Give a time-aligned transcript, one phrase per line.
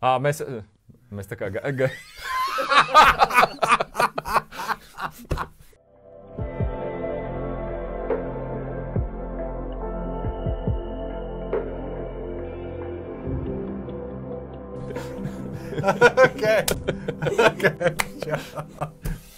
[0.00, 0.40] À, mēs,
[1.12, 1.50] mēs tā kā.
[1.52, 1.90] Ga, ga...
[16.24, 16.64] okay.
[17.30, 18.90] Okay.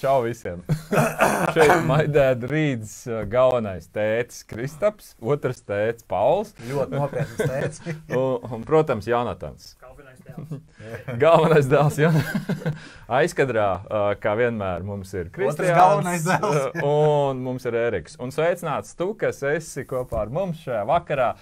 [0.03, 0.65] Čau visiem!
[1.55, 6.51] Šeit Maidēda rīts galvenais tēcis Kristaps, otrs tēcis Pauls.
[6.67, 8.01] Ļoti nopietns tēcis.
[8.19, 9.77] un, un, protams, Jonatans.
[9.85, 10.59] Galvenais dēls.
[11.23, 12.11] galvenais dēls, jā.
[13.21, 13.69] Aizkadrā,
[14.19, 15.71] kā vienmēr, mums ir Kristians.
[15.71, 16.83] galvenais dēls.
[16.83, 18.19] un mums ir Eriks.
[18.19, 21.37] Un sveicināts tu, kas esi kopā ar mums šajā vakarā.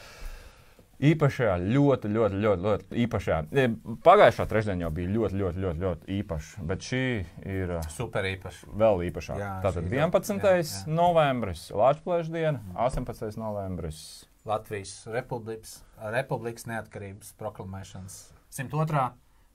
[1.01, 3.39] Īpašajā, ļoti, ļoti, ļoti, ļoti īpašajā.
[4.05, 7.05] Pagājušā trešdiena jau bija ļoti, ļoti, ļoti, ļoti īpaša, bet šī
[7.49, 8.69] ir super īpaša.
[8.83, 9.49] Vēl īpašāka.
[9.65, 10.45] Tātad 11.
[10.45, 10.83] Jā, jā.
[10.93, 13.33] novembris, Latvijas diena, 18.
[13.41, 14.03] novembris.
[14.49, 15.79] Latvijas Republikas,
[16.13, 18.21] Republikas neatkarības proklamēšanas
[18.57, 19.09] 102.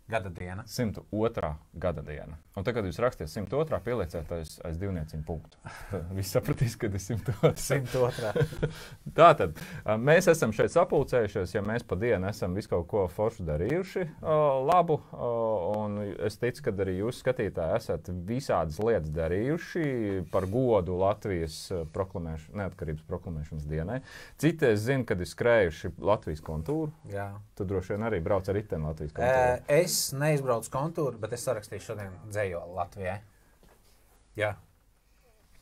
[0.07, 0.63] Gada diena.
[0.69, 1.55] 102.
[1.73, 2.37] gada diena.
[2.55, 3.79] Un tagad, kad jūs rakstiet 102.
[3.83, 5.57] pielieciet aiz, aiz divnieciņu punktu.
[6.15, 7.51] Viss sapratīs, ka tas ir 102.
[7.59, 8.69] 102.
[9.17, 9.57] Tātad
[9.99, 14.05] mēs esam šeit sapulcējušies, ja mēs pa dienu esam visu kaut ko foršu darījuši
[14.69, 14.99] labu.
[15.75, 15.97] Un
[16.29, 21.57] es ticu, ka arī jūs skatītāji esat visādas lietas darījuši par godu Latvijas
[21.95, 23.99] proklamēšana, neatkarības proklamēšanas dienai.
[24.39, 26.93] Citi es zinu, kad ir skrējuši Latvijas kontūru.
[27.11, 27.33] Jā.
[27.57, 29.59] Tu droši vien arī brauc ar riteni Latvijas kontūru.
[29.95, 33.19] Es neizbraucu kontūru, bet es sarakstīšu šodien dzējoli Latvijai.
[34.35, 34.49] Jā.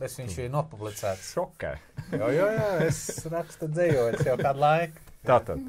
[0.02, 1.28] Es viņš ir nopublicēts.
[1.36, 1.74] Šokē.
[2.16, 5.04] jo, jo, jo, es rakstu dzējoļus jau kādu laiku.
[5.24, 5.62] Tātad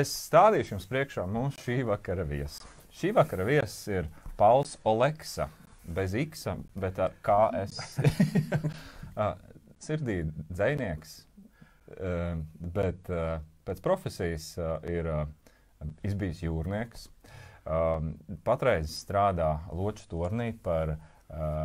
[0.00, 2.72] es stādīšu jums priekšā mūsu šī vakara viesu.
[2.96, 4.08] Šī vakara viesis ir
[4.40, 5.50] Pauls Oleksa.
[5.84, 8.00] Bez X, bet ar KS.
[9.86, 11.18] Sirdī dzinieks,
[12.80, 13.12] bet
[13.68, 14.54] pēc profesijas
[14.88, 15.12] ir
[16.08, 17.10] izbijis jūrnieks.
[17.66, 18.12] Um,
[18.46, 20.98] patreiz strādā Loču turnī par uh,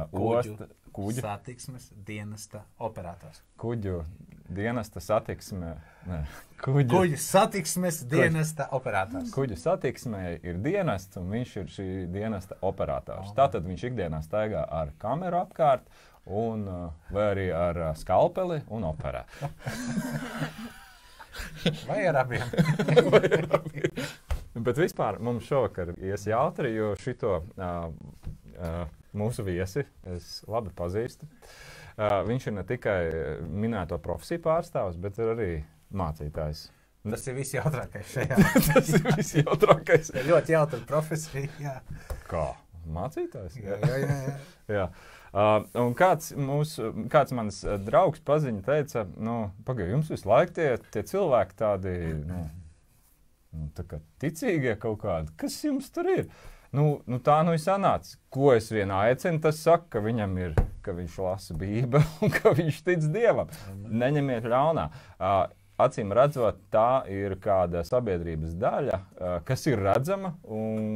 [0.10, 3.44] ostu kuģu satiksmes dienesta operators.
[3.62, 4.02] Kuģu
[4.52, 5.76] dienesta satiksme.
[6.10, 6.22] Ne,
[6.66, 9.30] kuģu, kuģu satiksmes dienesta kuģu, operators.
[9.36, 13.32] Kuģu satiksmē ir dienests, un viņš ir šī dienesta operators.
[13.32, 13.36] Oh.
[13.38, 15.86] Tātad viņš ikdienā staigā ar kameru apkārt,
[16.26, 16.66] un,
[17.14, 19.23] vai arī ar skalpeli un operē.
[21.88, 22.48] vai ar abiem?
[23.14, 23.92] vai ar abiem.
[24.54, 27.86] Bet vispār mums šovakar ies jautri, jo šito uh,
[28.60, 28.82] uh,
[29.16, 31.30] mūsu viesi es labi pazīstu.
[31.95, 33.00] Uh, viņš ir ne tikai
[33.48, 35.54] minēto profesiju pārstāvis, bet arī
[35.95, 36.67] mācītājs.
[37.02, 38.36] Tas ir viss jautrākais šajā.
[38.67, 40.11] Tas ir viss jautrākais.
[40.20, 41.48] ir ļoti jautra profesija.
[41.61, 41.80] Jā.
[42.30, 42.52] Kā?
[42.92, 43.58] Mācītājs?
[43.61, 44.20] Jā, jā, jā.
[44.20, 44.38] jā.
[44.76, 44.86] jā.
[45.32, 46.76] Uh, kāds, mūs,
[47.11, 51.94] kāds mans draugs paziņa, teica, nu, pagaidiet, jums visu laiku tie, tie cilvēki tādi.
[52.28, 52.42] Nu,
[53.58, 55.32] nu, ticīgie kaut kādi.
[55.39, 56.28] Kas jums tur ir?
[56.72, 58.16] Nu, nu tā nu ir sanācis.
[58.32, 60.54] Ko es vienā aicinu, tas saka, ka viņam ir,
[60.86, 63.52] ka viņš lasa Bībeli un ka viņš tic Dievam.
[63.92, 64.88] Neņemiet ļaunā.
[65.20, 65.42] Uh,
[65.82, 70.95] acīm redzot, tā ir kāda sabiedrības daļa, uh, kas ir redzama un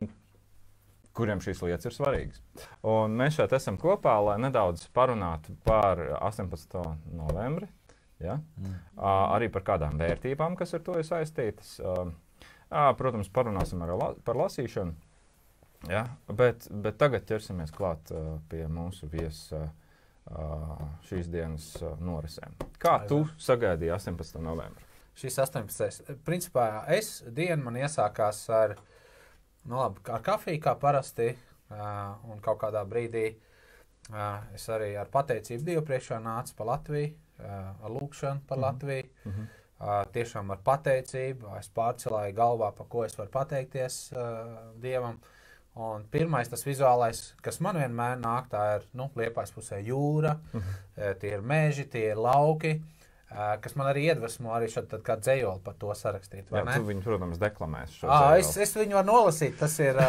[1.15, 2.41] kuriem šīs lietas ir svarīgas.
[2.87, 6.81] Un mēs šeit esam kopā, lai nedaudz parunātu par 18.
[7.15, 7.69] novembri.
[8.23, 8.39] Ja?
[8.59, 8.75] Mm.
[8.95, 11.75] Uh, arī par kādām vērtībām, kas ar to ir saistītas.
[11.83, 12.11] Uh,
[12.75, 14.95] Protams, parunāsim la par lasīšanu.
[15.89, 16.05] Ja?
[16.27, 22.55] Bet, bet tagad ķersimies klāt uh, pie mūsu viesa uh, šīs dienas uh, norisēm.
[22.81, 24.41] Kā tu sagaidīji 18.
[24.43, 24.83] novembri?
[25.15, 26.15] Šis 18.
[26.27, 28.75] Principā es dienu man iesākās ar,
[29.69, 31.29] nu labi, ar kafiju, kā parasti,
[31.69, 37.13] uh, un kaut kādā brīdī uh, es arī ar pateicību Dievu priekšā nācu pa Latviju,
[37.13, 37.45] uh,
[37.85, 38.67] ar lūkšanu par mm -hmm.
[38.67, 39.07] Latviju.
[39.23, 39.53] Mm -hmm
[40.15, 43.97] tiešām ar pateicību, es pārcelāju galvā, par ko es varu pateikties
[44.81, 45.19] Dievam.
[45.75, 50.77] Un pirmais, tas vizuālais, kas man vienmēr nāk, tā ir nu, liepais pusē jūra, mhm.
[51.19, 52.77] tie ir meži, tie ir lauki.
[52.77, 52.94] Uh,
[53.61, 56.49] kas man arī iedvesmo arī šādu kā dzējoli par to sarakstīt.
[56.53, 57.97] Jā, tu viņu, protams, deklamēs.
[58.07, 59.57] À, es, es viņu varu nolasīt.
[59.59, 59.99] Tas ir,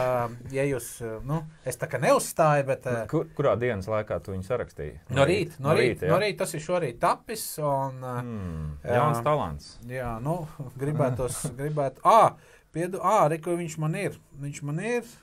[0.55, 0.91] ja jūs,
[1.27, 2.89] nu, es tā kā neuzstāju, bet.
[3.11, 4.97] Kur, kurā dienas laikā tu viņu sarakstīji?
[5.11, 5.61] No, no rīta.
[5.63, 7.45] No rīta, no rīta tas ir šorīt tapis.
[7.63, 9.71] Un, mm, jauns talants.
[9.91, 10.41] Jā, nu,
[10.79, 12.05] gribētos, gribētu.
[12.07, 12.35] Ā,
[12.77, 14.19] piedu, ā, reku viņš man ir.
[14.43, 15.15] Viņš man ir.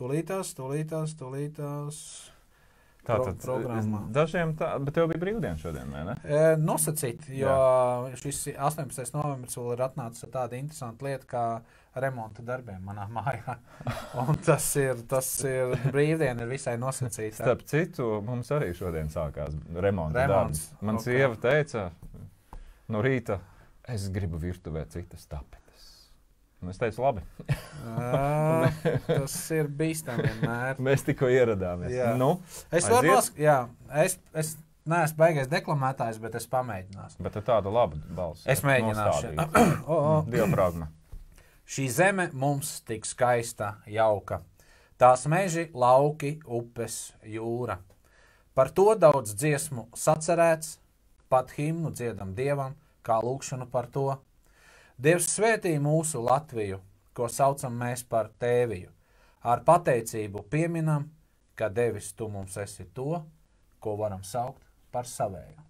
[0.00, 1.98] Tūlītās, tūlītās, tūlītās.
[3.02, 4.04] Tātad, programmā.
[4.14, 6.12] Dažiem tā, bet tev bija brīvdiena šodien, vai ne?
[6.22, 8.18] E, nosacīt, jo Jā.
[8.20, 9.16] šis 18.
[9.16, 11.46] novembris vēl ir atnācis ar tādu interesantu lietu kā
[11.98, 13.56] remonta darbiem manā mājā.
[14.22, 17.40] Un tas ir, tas ir brīvdiena, ir visai nosacīta.
[17.40, 20.68] Starp citu, mums arī šodien sākās remonta darbs.
[20.80, 21.18] Man okay.
[21.18, 21.88] sieva teica
[22.92, 23.40] no rīta,
[23.90, 25.61] es gribu virtuvē citas tapetes.
[26.62, 27.22] Un es teicu, labi.
[27.82, 28.68] Uh,
[29.08, 30.78] tas ir bīstami vienmēr.
[30.78, 31.90] Mēs tikko ieradāmies.
[31.96, 32.12] Jā.
[32.18, 32.36] Nu,
[32.70, 33.40] Es varu nosk...
[33.42, 33.64] Jā,
[34.04, 34.54] es, es
[34.86, 37.18] neesmu baigais deklamētājs, bet es pamēģināšu.
[37.26, 38.46] bet ar tādu labu balsi.
[38.50, 39.34] Es mēģināšu.
[39.90, 39.98] o.
[40.30, 40.92] Diafragma.
[41.66, 44.42] Šī zeme mums tik skaista, jauka.
[45.02, 47.80] Tās meži, lauki, upes, jūra.
[48.54, 50.76] Par to daudz dziesmu sacerēts,
[51.32, 54.12] pat himnu dziedam dievam, kā lūkšanu par to.
[55.02, 56.76] Dievs svētī mūsu Latviju,
[57.16, 58.92] ko saucam mēs par tēviju.
[59.42, 61.08] Ar pateicību pieminam,
[61.58, 63.16] ka devis tu mums esi to,
[63.82, 64.62] ko varam saukt
[64.94, 65.64] par savēju.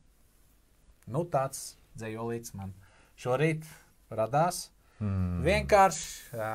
[1.15, 2.75] Nu, tāds dzējolīts man
[3.23, 3.65] šorīt
[4.13, 4.67] radās.
[5.01, 5.41] Mm.
[5.47, 6.53] Vienkārši jā,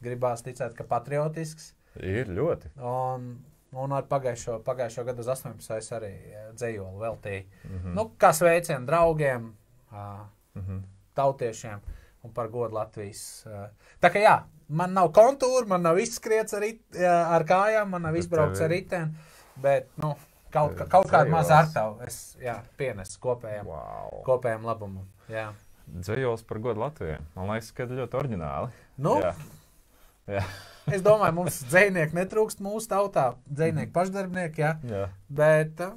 [0.00, 1.74] gribās ticēt, ka patriotisks.
[2.00, 2.72] Ir ļoti.
[2.88, 3.28] Un,
[3.76, 5.76] un ar pagājušo, pagājušo gadu uz 18.
[5.76, 6.14] es arī
[6.56, 7.44] dzējoli veltīju.
[7.68, 7.94] Mm -hmm.
[8.00, 9.52] Nu, kā sveicienu draugiem,
[9.92, 10.24] ā,
[10.54, 10.82] mm -hmm.
[11.18, 11.82] Tautiešiem
[12.22, 13.44] un par godu Latvijas.
[13.46, 13.68] ā.
[14.02, 14.34] Tā kā jā,
[14.68, 18.70] man nav kontūra, man nav izskriets ar, it, jā, ar kājām, man nav izbraukts ar
[18.72, 19.10] riteni,
[19.62, 20.14] bet nu,
[20.54, 24.22] kaut, kaut kādu mazu artavu es jā, pienesu kopējam, wow.
[24.26, 25.08] kopējam labumam.
[25.32, 25.50] Jā.
[25.92, 27.18] Dzējos par godu Latvijai.
[27.34, 28.70] Man liekas, ka ļoti oriģināli.
[29.02, 29.34] Nu, Jā.
[30.30, 30.44] Jā.
[30.92, 35.04] Es domāju, mums dzinieki netrūkst mūsu tautā, dzinieki pašdarbnieki, jā, Jā.
[35.30, 35.96] bet nu,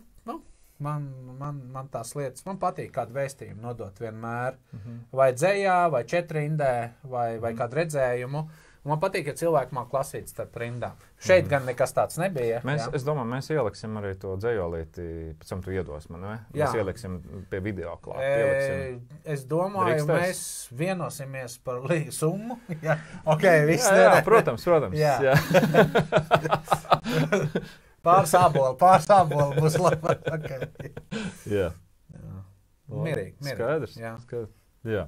[0.84, 1.08] man,
[1.40, 4.60] man, man tās lietas, man patīk kādu vēstījumu nodot vienmēr.
[4.76, 5.02] Mhm.
[5.16, 8.48] Vai dzējā, vai četrindē, vai, vai kādu redzējumu.
[8.86, 11.00] Un man patīk, ja cilvēki māca lasīt starp rindām.
[11.26, 12.60] Šeit gan nekas tāds nebija.
[12.68, 12.92] Mēs, jā.
[13.00, 15.06] es domāju, mēs ieliksim arī to dzējolīti,
[15.40, 16.36] pēc tam tu iedos man, vai?
[16.54, 16.68] Jā.
[16.68, 17.16] Mēs ieliksim
[17.50, 18.22] pie video klāt.
[18.22, 19.00] E,
[19.34, 20.22] es domāju, Drīkstēs?
[20.22, 20.44] mēs
[20.84, 21.82] vienosimies par
[22.14, 22.60] summu.
[22.86, 23.00] jā,
[23.34, 24.22] ok, viss Jā, jā, nē.
[24.30, 25.02] protams, protams.
[25.06, 25.18] Jā.
[25.26, 25.34] jā.
[28.06, 30.16] Pāris ābolu, pāris ābolu būs labi.
[30.36, 30.92] Okay.
[31.50, 31.72] jā.
[32.14, 32.36] Jā.
[32.92, 33.56] Mierīgi, mierīgi.
[33.56, 33.96] Skaidrs.
[33.98, 34.14] Jā.
[34.24, 34.54] skaidrs.
[34.86, 35.08] Jā.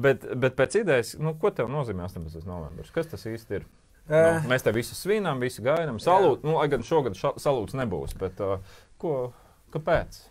[0.00, 2.46] Bet, bet pēc idejas, nu, ko tev nozīmē 18.
[2.48, 2.92] novembris?
[2.94, 3.66] Kas tas īsti ir?
[4.08, 5.98] Eh, Nu, mēs te visi svinām, visi gaidām.
[6.00, 8.14] Salūt, nu, gan šogad ša- salūts nebūs.
[8.16, 8.62] Bet, uh,
[9.00, 9.34] ko,
[9.74, 10.22] kāpēc?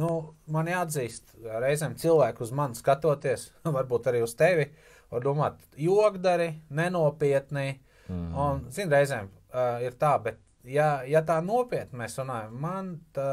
[0.00, 4.70] Nu, man jāatzīst, reizēm cilvēki uz mani skatoties, varbūt arī uz tevi,
[5.12, 7.74] var domāt, jogdari, nenopietni.
[8.08, 8.28] Mm.
[8.32, 13.28] Un, zin, reizēm uh, ir tā, bet, ja, ja tā nopietni mēs runājam, man, tā,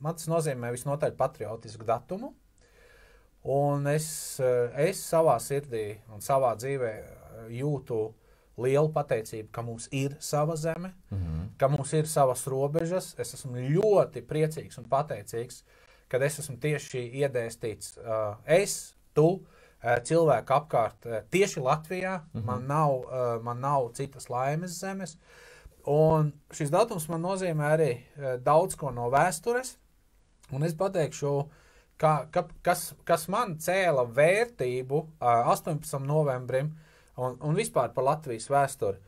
[0.00, 2.34] man tas nozīmē visnotaļ patriotisku datumu.
[3.50, 4.06] Un es,
[4.42, 8.00] uh, es savā sirdī un savā dzīvē uh, jūtu
[8.60, 11.56] lielu pateicību, ka mums ir sava zeme, Mm.
[11.58, 13.14] ka mums ir savas robežas.
[13.18, 15.62] Es esmu ļoti priecīgs un pateicīgs,
[16.08, 17.96] ka es esmu tieši iedēstīts.
[17.98, 22.20] Uh, es, tu, uh, cilvēki apkārt, uh, tieši Latvijā.
[22.20, 22.40] Mm.
[22.40, 22.44] -hmm.
[22.44, 25.16] man, nav, uh, man nav citas laimes zemes.
[25.88, 29.76] Un šis datums man nozīmē arī uh, daudz ko no vēstures.
[30.52, 31.32] Un es pateikšu,
[32.00, 36.00] ka, ka, kas, kas man cēla vērtību uh, 18.
[36.04, 36.72] novembrim
[37.16, 38.98] un, un vispār par Latvijas vēsturi.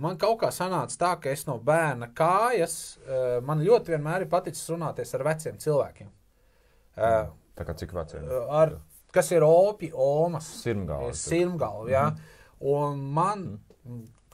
[0.00, 2.76] Man kaut kā sanāca tā, ka es no bērna kājas,
[3.06, 6.10] uh, man ļoti vienmēr ir paticis runāties ar veciem cilvēkiem.
[7.00, 8.28] Uh, Tā kā cik veciem?
[8.54, 8.76] ar,
[9.12, 11.16] kas ir opi, omas, Sirmgalvi.
[11.18, 11.92] sirmgalvi.
[11.92, 12.06] Ja?
[12.60, 13.44] Un man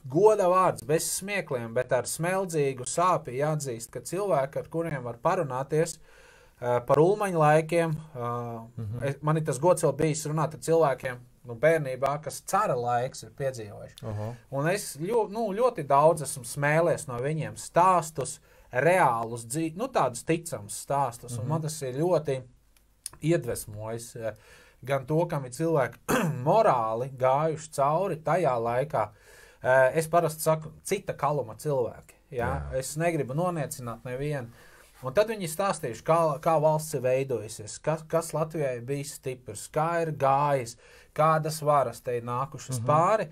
[0.09, 5.97] goda vārds bez smiekliem, bet ar smeldzīgu sāpju jāatzīst, ka cilvēki, ar kuriem var parunāties
[5.97, 9.03] uh, par ulmaņa laikiem, uh, Mhm.
[9.03, 11.17] es, man ir tas gods vēl bijis runāt ar cilvēkiem.
[11.47, 14.03] Nu, bērnībā, kas cara laiks ir piedzīvojuši.
[14.03, 14.33] Uh -huh.
[14.51, 18.39] Un es ļo, nu, ļoti daudz esmu smēlies no viņiem stāstus,
[18.71, 21.31] reālus, dzīv, nu, tādus ticamus stāstus.
[21.37, 21.47] Mm -hmm.
[21.47, 22.41] Man tas ir ļoti
[23.21, 24.15] iedvesmojis.
[24.15, 24.33] eh,
[24.83, 25.97] Gan to, kam ir cilvēki
[26.47, 29.07] morāli gājuši cauri tajā laikā.
[29.09, 29.26] Eh,
[29.67, 32.15] Es parasti saku, cita kaluma cilvēki.
[32.31, 32.37] Ja?
[32.37, 32.79] Jā.
[32.79, 34.65] Es negribu noniecināt nevienu.
[35.05, 39.67] Un tad viņi stāstījuši, kā, kā valsts ir veidojusies, kas, kas Latvijai ir bijis stiprs,
[39.73, 40.73] kā ir gājis,
[41.17, 42.87] kādas varas te ir nākušas mm -hmm.
[42.87, 43.27] pāri.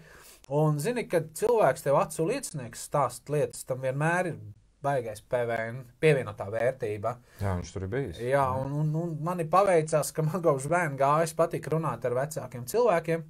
[0.48, 4.38] Un zini, kad cilvēks tev acu liecinieks stāst lietas, tam vienmēr ir
[4.86, 7.15] baigais PVN, pievienotā vērtība.
[7.42, 8.20] Jā, viņš tur ir bijis.
[8.20, 12.13] Jā, un, un, un man ir paveicās, ka man kopš bērna gājas patīk runāt ar
[12.13, 13.24] vecākiem cilvēkiem,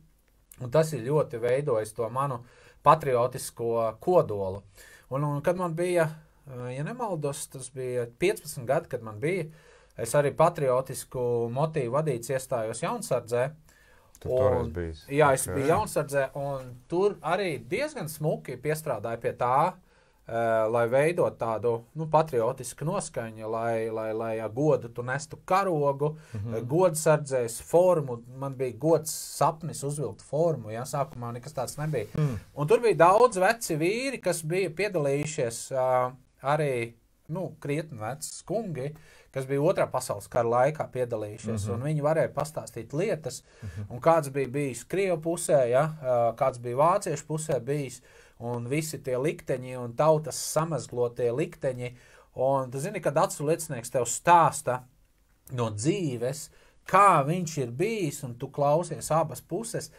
[0.61, 2.43] un tas ir ļoti veidojis to manu
[2.85, 4.61] patriotisko kodolu.
[5.09, 6.07] Un, un kad man bija,
[6.47, 9.49] eh, ja nemaldos, tas bija 15 gadi, kad man bija,
[9.97, 11.19] es arī patriotisku
[11.53, 12.83] motīvu vadīts iestājos
[14.23, 15.03] toreiz bijis.
[15.11, 15.55] Jā, es Ok.
[15.55, 19.73] biju Jaunsardzē, un tur arī diezgan smuki piestrādāju pie tā,
[20.73, 26.39] lai veidot tādu nu, patriotisku noskaņu, lai, lai, lai ar godu tu nestu karogu, mm.
[26.39, 26.65] -hmm.
[26.65, 28.23] godsardzēs formu.
[28.37, 32.05] Man bija gods sapnis uzvilkt formu, jā, sākumā nekas tāds nebija.
[32.17, 32.39] Mm.
[32.55, 36.93] Un tur bija daudz veci vīri, kas bija piedalījušies uh, arī
[37.27, 38.93] nu, krietni veci kungi,
[39.31, 41.67] kas bija otrā pasaules kara laikā piedalījušies.
[41.67, 41.83] Mm -hmm.
[41.83, 43.99] Viņi varēja pastāstīt lietas, mm -hmm.
[43.99, 45.89] kāds bija bijis Krievijas pusē, ja,
[46.37, 48.01] kāds bija Vāciešu pusē bijis,
[48.43, 51.93] un visi tie likteņi un tautas samazglotie likteņi.
[52.45, 54.81] Un tu zini, kad acu liecinieks tev stāsta
[55.55, 56.49] no dzīves,
[56.89, 59.91] kā viņš ir bijis, un tu klausies abas puses,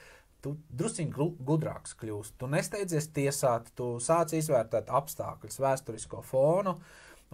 [0.45, 2.37] tu druskuļi gudrāks kļūsi.
[2.38, 6.76] Tu nesteidzies tiesāt, tu sāc izvērtēt apstākļus, vēsturisko fonu.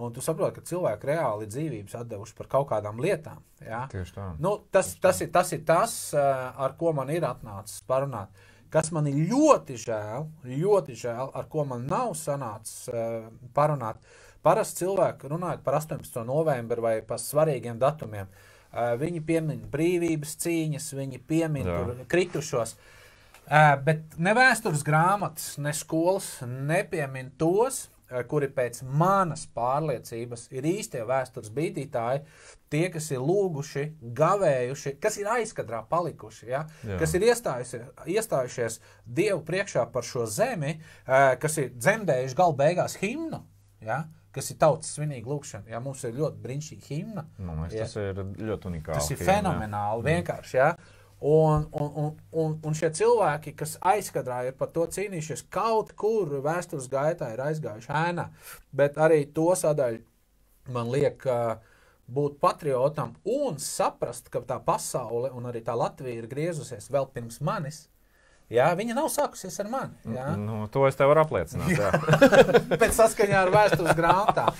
[0.00, 3.42] Un tu saproti, ka cilvēki reāli dzīvības atdevuši par kaut kādām lietām.
[3.60, 3.82] Ja?
[3.92, 4.30] Tieši tā.
[4.40, 6.22] Nu, tas, tas, ir, tas ir tas, eh,
[6.64, 8.32] ar ko man ir atnācis parunāt.
[8.72, 13.26] Kas man ir ļoti žēl, ļoti žēl, ar ko man nav sanācis uh,
[13.56, 14.00] parunāt.
[14.42, 16.22] Parasti cilvēki runājot par 18.
[16.26, 18.30] novembri vai par svarīgiem datumiem.
[18.72, 21.68] Uh, viņi piemin brīvības cīņas, viņi piemin
[22.08, 22.74] kritušos.
[23.42, 27.84] Uh, bet ne vēstures grāmatas, ne skolas nepiemin tos,
[28.28, 32.24] kuri pēc manas pārliecības ir īstie vēstures bīdītāji,
[32.72, 33.84] tie, kas ir lūguši,
[34.20, 36.64] gavējuši, kas ir aizkadrā palikuši, ja?
[36.86, 36.98] Jā.
[37.02, 43.44] kas ir iestājušies Dievu priekšā par šo zemi, eh, kas ir dzemdējuši galu beigās himnu.
[43.82, 44.04] Ja?
[44.32, 45.68] kas ir tautas svinīga lūkšana.
[45.72, 47.24] Jā, mums ir ļoti brīnišķīga himna.
[47.44, 48.96] Nu, tas ir ļoti unikāli.
[48.96, 50.16] Tas ir himna, fenomenāli jā.
[50.16, 50.56] vienkārši.
[50.56, 50.68] Jā.
[51.22, 56.32] Un, un, un, un, un šie cilvēki, kas aizkadrā ir par to cīnījušies, kaut kur
[56.42, 58.24] vēstures gaitā ir aizgājuši ēnā,
[58.74, 60.02] bet arī to sadaļu
[60.74, 61.22] man liek
[62.12, 67.38] būt patriotam un saprast, ka tā pasaule un arī tā Latvija ir griezusies vēl pirms
[67.44, 67.84] manis.
[68.52, 69.94] Jā, viņa nav sākusies ar mani.
[70.12, 70.32] Jā.
[70.36, 71.78] Nu, to es tev varu apliecināt.
[72.82, 74.58] Pēc saskaņā ar vēstures grāmatām.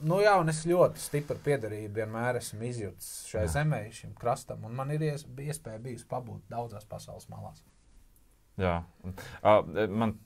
[0.00, 3.50] Nu, jā, un es ļoti stipru piedarību vienmēr esmu izjūtis šai jā.
[3.58, 4.64] zemē, šim krastam.
[4.76, 7.60] Man ir ies, iespēja bijusi pabūt daudzās pasaules malās.
[8.60, 10.16] Jā, uh, man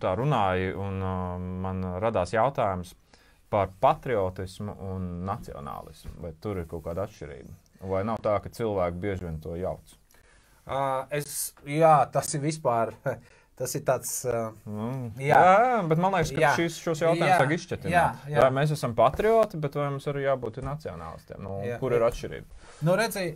[0.00, 2.94] tā runāja, un uh, man radās jautājums
[3.52, 6.16] par patriotismu un nacionālismu.
[6.24, 7.60] Vai tur ir kaut kāda atšķirība?
[7.88, 9.96] Vai nav tā, ka cilvēki bieži vien to jauc?
[10.64, 12.94] Uh, es, jā, tas ir vispār.
[13.54, 14.10] Tas ir tāds.
[14.26, 15.02] Uh, mm.
[15.22, 15.38] jā.
[15.38, 16.52] jā, bet man liekas, ka jā.
[16.58, 17.84] šis, šos jautājumus vajag izšķirt.
[18.34, 21.42] Vai mēs esam patrioti, bet vai mums arī jābūt nacionālistiem?
[21.44, 21.76] Nu, jā.
[21.82, 22.64] kur ir atšķirība?
[22.82, 23.28] Nu, redzi,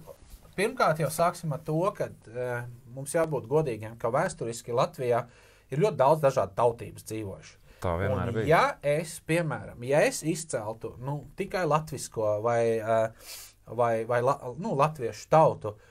[0.58, 5.22] pirmkārt, jau sāksim ar to, ka uh, mums jābūt godīgiem, ka vēsturiski Latvijā
[5.70, 7.54] ir ļoti daudz dažādu tautības dzīvojuši.
[7.78, 8.48] Tā vienmēr bija.
[8.50, 13.30] Ja es, piemēram, ja es izceltu nu, tikai latviešu vai, uh,
[13.70, 15.87] vai, vai la, nu, latviešu tautu, uh.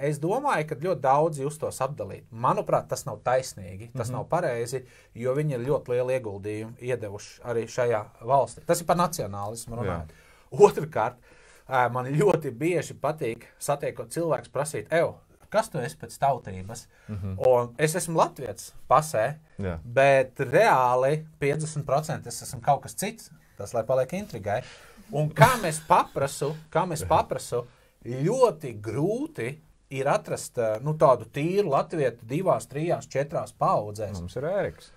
[0.00, 2.24] Es domāju, ka ļoti daudz justos apdalīt.
[2.32, 4.16] Manuprāt, tas nav taisnīgi, tas mm -hmm.
[4.16, 8.64] nav pareizi, jo viņi ir ļoti lielu ieguldījumu iedevuši arī šajā valstī.
[8.66, 10.14] Tas ir par nacionālismu runājot.
[10.50, 11.16] Otrakārt,
[11.68, 16.86] man ļoti bieži patīk satiekot cilvēku, prasīt, Evo, kas tu esi pēc tautības?
[17.08, 17.48] Mm -hmm.
[17.48, 19.78] Un es esmu Latvijas pasē, Jā.
[19.84, 23.30] bet reāli 50% es esmu kaut kas cits.
[23.56, 24.62] Tas, lai paliek intrigai.
[25.12, 27.66] Un kā mēs paprasu, kā mēs paprasu,
[28.06, 29.50] ļoti grūti
[29.90, 34.16] ir atrast eh, nu, tādu tīru latviešu divās, trijās, četrās paudzēs.
[34.20, 34.92] Mums ir ēriks.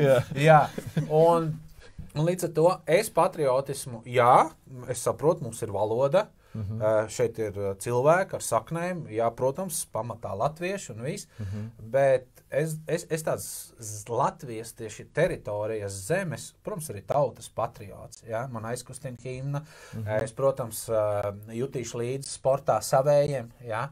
[0.00, 0.20] jā.
[0.48, 0.60] jā,
[1.08, 1.50] un,
[2.14, 4.48] un līdz ar to es patriotismu, jā,
[4.88, 6.28] es saprotu, mums ir valoda.
[6.28, 6.80] Mm -hmm.
[6.80, 11.28] uh, šeit ir cilvēki ar saknēm, jā, protams, pamatā latvieši un viss.
[11.38, 11.90] Mm -hmm.
[11.90, 13.46] Bet es, es, es tāds
[14.08, 18.22] Latvijas tieši teritorijas zemes, protams, arī tautas patriots.
[18.28, 18.46] Ja?
[18.50, 19.58] Man aizkustina himna.
[19.94, 20.22] Mm -hmm.
[20.24, 20.88] Es, protams,
[21.48, 23.50] jutīšu līdzi sportā savējiem.
[23.64, 23.88] Ja?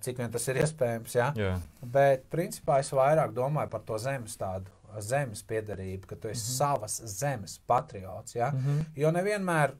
[0.00, 1.14] Cik vien tas ir iespējams.
[1.14, 1.32] Ja?
[1.36, 1.60] Yeah.
[1.82, 6.52] Bet, principā, es vairāk domāju par to zemes tādu zemes piedarību, ka tu esi mm
[6.52, 6.56] -hmm.
[6.56, 8.34] savas zemes patriots.
[8.34, 8.50] Ja?
[8.50, 8.84] Mm -hmm.
[8.96, 9.70] Jo nevienmēr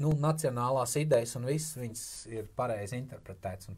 [0.00, 3.70] nu, nacionālās idejas un viss viņas ir pareizi interpretēts.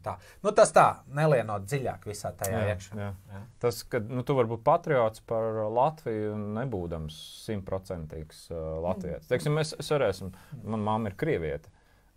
[0.43, 2.97] Nu, tas tā, nelienot dziļāk visā tajā jā, iekšā.
[2.99, 3.09] Jā.
[3.33, 3.43] Jā.
[3.63, 9.27] Tas, ka nu, tu vari būt patriots par Latviju, nebūdams simtprocentīgs uh, latvietis.
[9.27, 9.31] Mm.
[9.33, 10.31] Teiksim, es, es arī esmu,
[10.63, 11.72] man mamma ir krieviete.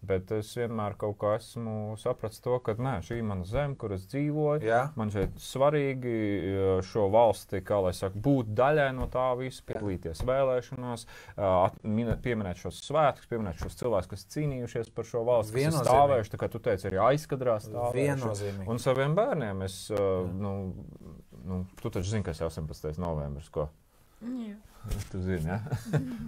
[0.07, 3.95] Bet es vienmēr kaut kā esmu sapratis to, ka nē, šī ir mana zeme, kur
[3.97, 4.63] es dzīvoju.
[4.67, 4.83] Jā.
[4.99, 6.15] Man šeit svarīgi
[6.87, 11.07] šo valsti, kā lai saka, būt daļai no tā visa, piedalīties vēlēšanās,
[12.25, 16.35] pieminēt šos svētkus, pieminēt šos cilvēkus, kas cīnījušies par šo valsti, kas stāvējuši.
[16.37, 18.55] Tā kā tu teici, arī aizkadrā stāvējuši.
[18.71, 20.55] Un saviem bērniem es, nu,
[21.47, 22.95] nu, tu taču zini, ka es jau 18.
[23.03, 23.51] novembris.
[23.53, 23.71] Ko?
[24.23, 24.57] Jā.
[25.11, 25.61] Tu zini, ja?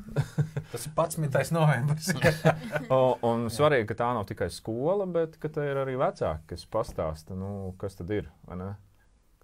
[0.72, 1.52] Tas ir 11.
[1.54, 2.10] novembris.
[2.94, 6.66] un, un svarīgi, ka tā nav tikai skola, bet ka tā ir arī vecāki, kas
[6.70, 8.30] pastāsta, nu, kas tad ir.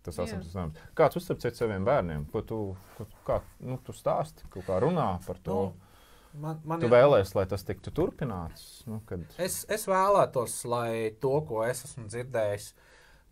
[0.05, 0.53] Tas asams,
[0.99, 2.27] Kāds uzticēt saviem bērniem?
[2.33, 2.61] Ko tu,
[2.99, 5.61] ko, kā, nu, tu stāsti, kaut kā runā par to?
[5.71, 8.85] Nu, man, man tu vēlēsies, lai tas tiktu turpināts?
[8.91, 9.25] Nu, kad...
[9.41, 12.73] es, es vēlētos, lai to, ko es esmu dzirdējis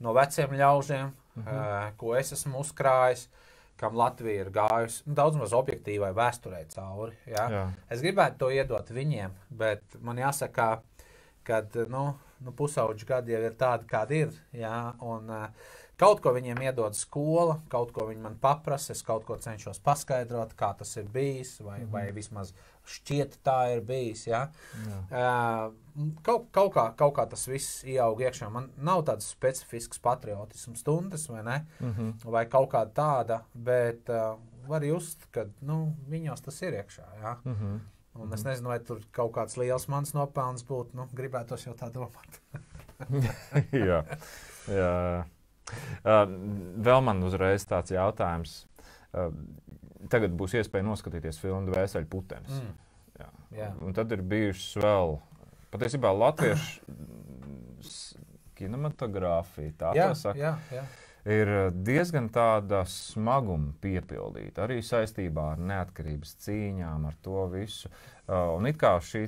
[0.02, 1.60] no veciem ļaužiem, mm -hmm.
[1.60, 3.41] uh, ko es esmu uzkrājis, uh,
[3.82, 7.16] kam Latvija ir gājusi nu, daudz maz objektīvai vēsturē cauri.
[7.26, 7.46] Ja?
[7.50, 7.62] Jā.
[7.92, 10.68] Es gribētu to iedot viņiem, bet man jāsaka,
[11.46, 12.12] ka nu,
[12.44, 14.36] nu, pusauģi gadi jau ir tādi, kādi ir.
[14.52, 14.94] Ja?
[15.00, 15.72] Un, uh,
[16.02, 20.56] Kaut ko viņiem iedod skola, kaut ko viņi man paprasa, es kaut ko cenšos paskaidrot,
[20.58, 21.92] kā tas ir bijis, vai, mm -hmm.
[21.92, 22.52] vai vismaz
[22.84, 24.26] šķiet, tā ir bijis.
[24.26, 24.48] Ja?
[25.10, 25.70] Uh,
[26.22, 28.50] kaut, kaut, kā, kaut kā tas viss ieaug iekšā.
[28.50, 31.66] Man nav tādas specifiskas patriotismu stundas, vai ne?
[31.80, 32.30] Mm -hmm.
[32.30, 37.06] Vai kaut kāda tāda, bet uh, var just, ka nu, viņos tas ir iekšā.
[37.22, 37.36] Ja?
[37.44, 37.78] Mm -hmm.
[38.18, 38.48] Un es mhm.
[38.50, 40.96] nezinu, vai tur kaut kāds liels mans nopelns būtu.
[40.98, 42.40] Nu, gribētos jau tā domāt.
[43.88, 44.02] jā,
[44.68, 44.92] jā.
[46.04, 46.26] Uh,
[46.84, 48.66] vēl man uzreiz tāds jautājums.
[49.12, 49.32] Uh,
[50.12, 52.58] tagad būs iespēja noskatīties filmu Vēseļu putenis.
[52.60, 52.72] Mm.
[53.20, 53.28] Jā.
[53.56, 53.68] Jā.
[53.84, 55.16] Un tad ir bijušas vēl
[55.72, 56.82] patiesībā latviešu
[58.58, 59.74] kinematogrāfija.
[59.78, 60.84] Tā jā, saka, jā, jā.
[61.28, 61.50] Ir
[61.86, 67.90] diezgan tāda smaguma piepildīta arī saistībā ar neatkarības cīņām, ar to visu.
[68.22, 69.24] Uh, un it kā šī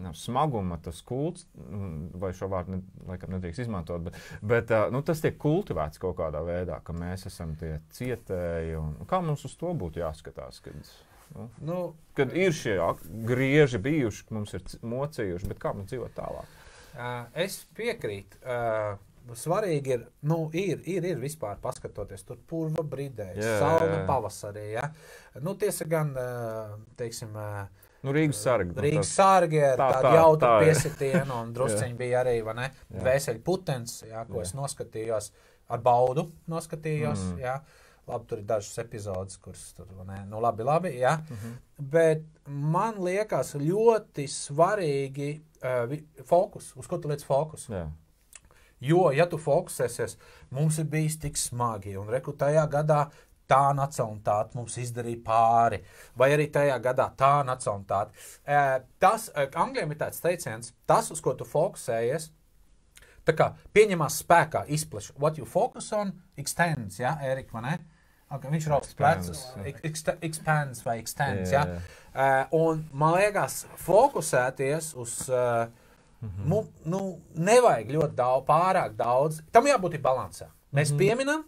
[0.00, 4.88] nu, smaguma, tas kults, mm, vai šo vārdu ne, laikam nedrīkst izmantot, bet, bet uh,
[4.92, 8.74] nu, tas tiek kultivēts kaut kādā veidā, ka mēs esam tie cietēji.
[8.80, 10.62] Un, kā mums uz to būtu jāskatās?
[10.64, 10.90] Kad,
[11.36, 11.78] nu, nu,
[12.16, 12.78] kad ir šie
[13.28, 16.58] grieži bijuši, mums ir mocījuši, bet kā mums dzīvot tālāk?
[16.92, 18.40] Uh, es piekrītu.
[18.42, 18.96] Uh,
[19.38, 24.66] Svarīgi ir, nu, ir, ir, ir vispār paskatoties, tur purva brīdē, saule pavasarī.
[24.74, 24.88] Ja?
[25.40, 26.12] Nu, tiesa gan,
[26.98, 27.38] teiksim,
[28.02, 28.74] Nu, Rīgas sargi.
[28.74, 33.42] Nu, Rīgas sargi ar tā, tādu tā, jautru tā piesitienu, un drusciņi bija arī vēseļu
[33.46, 34.48] putens, jā, ko jā.
[34.48, 35.30] es noskatījos
[35.72, 36.26] ar baudu.
[36.50, 37.38] Noskatījos, mm.
[37.44, 37.60] jā.
[38.10, 41.14] Labi, tur ir dažas epizodes, kuras tur ne, nu, labi, labi, jā.
[41.20, 41.52] Mm -hmm.
[41.94, 45.30] Bet man liekas ļoti svarīgi
[45.62, 45.94] uh,
[46.26, 47.68] fokus, uz ko tu liec fokus.
[47.68, 47.86] Jā.
[48.82, 50.16] Jo, ja tu fokusēsies,
[50.54, 53.04] mums ir bijis tik smagi, un reku tajā gadā
[53.50, 55.80] tā nacionālitāte mums izdarīja pāri,
[56.18, 58.14] vai arī tajā gadā tā nacionālitāte.
[59.02, 62.30] Tas, angļiem ir tāds teiciens, tas, uz ko tu fokusējies,
[63.28, 65.12] tā kā pieņemās spēkā, izpleš.
[65.18, 67.80] What you focus on extends, ja, Erika, vai ne?
[68.32, 69.40] Okay, viņš ir augsts plecus,
[70.24, 71.74] expands vai extends, yeah, ja.
[71.76, 72.46] Yeah.
[72.52, 75.66] Uh, un man liekas, fokusēties uz uh,
[76.28, 76.48] -hmm.
[76.48, 79.42] nu, nu, nevajag ļoti daudz, pārāk daudz.
[79.52, 80.50] Tam jābūt līdzsvarā.
[80.72, 80.98] Mēs mm -hmm.
[80.98, 81.44] pieminam,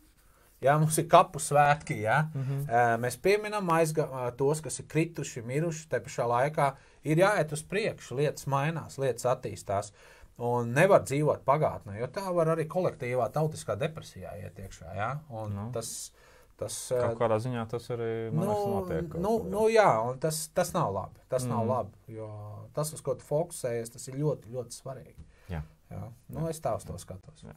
[0.64, 1.98] Jā, mums ir kapu svētki.
[2.04, 2.24] Jā.
[2.34, 2.60] Mm -hmm.
[2.62, 5.88] uh, mēs pieminam aizga, uh, tos, kas ir krituši, miruši.
[5.88, 6.72] Te pašā laikā
[7.04, 9.92] ir jāiet uz priekšu, lietas mainās, lietas attīstās.
[10.38, 14.94] Un nevar dzīvot pagātnē, jo tā var arī kolektīvā tautiskā depresijā iet iekšā.
[14.96, 15.18] Ja?
[15.28, 15.70] Un nu.
[15.72, 16.12] tas,
[16.60, 19.16] tas, Kaut kādā ziņā tas arī nu, notiek.
[19.20, 21.22] Nu, nu, jā, un tas, tas nav labi.
[21.32, 21.52] Tas mm.
[21.52, 22.30] nav labi, jo
[22.76, 25.28] tas, uz ko tu fokusējies, tas ir ļoti, ļoti svarīgi.
[25.52, 25.62] Jā.
[25.90, 26.02] Jā.
[26.30, 26.54] Nu, jā.
[26.54, 27.44] Es tā uz to skatos.
[27.44, 27.56] Jā.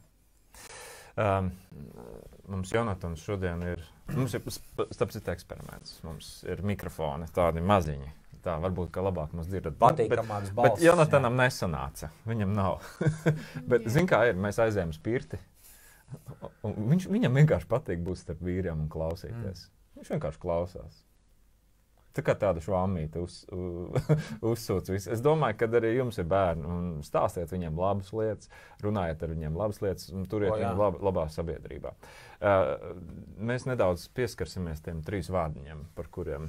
[1.18, 1.50] Um,
[2.46, 3.82] mums Jonatans šodien ir,
[4.14, 5.98] mums ir starp citu eksperiments.
[6.06, 8.14] Mums ir mikrofoni tādi maziņi.
[8.44, 9.74] Tā varbūt, ka labāk mums dzirdat.
[9.80, 10.78] Patīkamāks balss.
[10.78, 11.48] Bet Jonatanam jā.
[11.48, 12.10] nesanāca.
[12.28, 12.84] Viņam nav.
[13.70, 15.40] bet, zin kā ir, mēs aizējām spirti.
[16.62, 19.66] Viņš, viņam vienkārši patīk būt starp vīriem un klausīties.
[19.66, 19.76] Mm.
[19.98, 21.04] Viņš vienkārši klausās.
[22.16, 23.42] Tā kā tāda švāmīta uz,
[24.50, 25.10] uzsūc visu.
[25.14, 27.02] Es domāju, ka arī jums ir bērni.
[27.06, 28.50] Stāstiet viņiem labas lietas,
[28.82, 31.94] runājiet ar viņiem labas lietas un turiet viņu lab, labā sabiedrībā.
[32.38, 32.72] Uh,
[33.38, 36.48] mēs nedaudz pieskarsimies tiem trīs vārdiņiem, par kuriem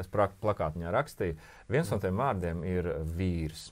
[0.00, 1.36] es plakātiņā rakstīju.
[1.68, 3.68] Viens no tiem vārdiem ir vīrs.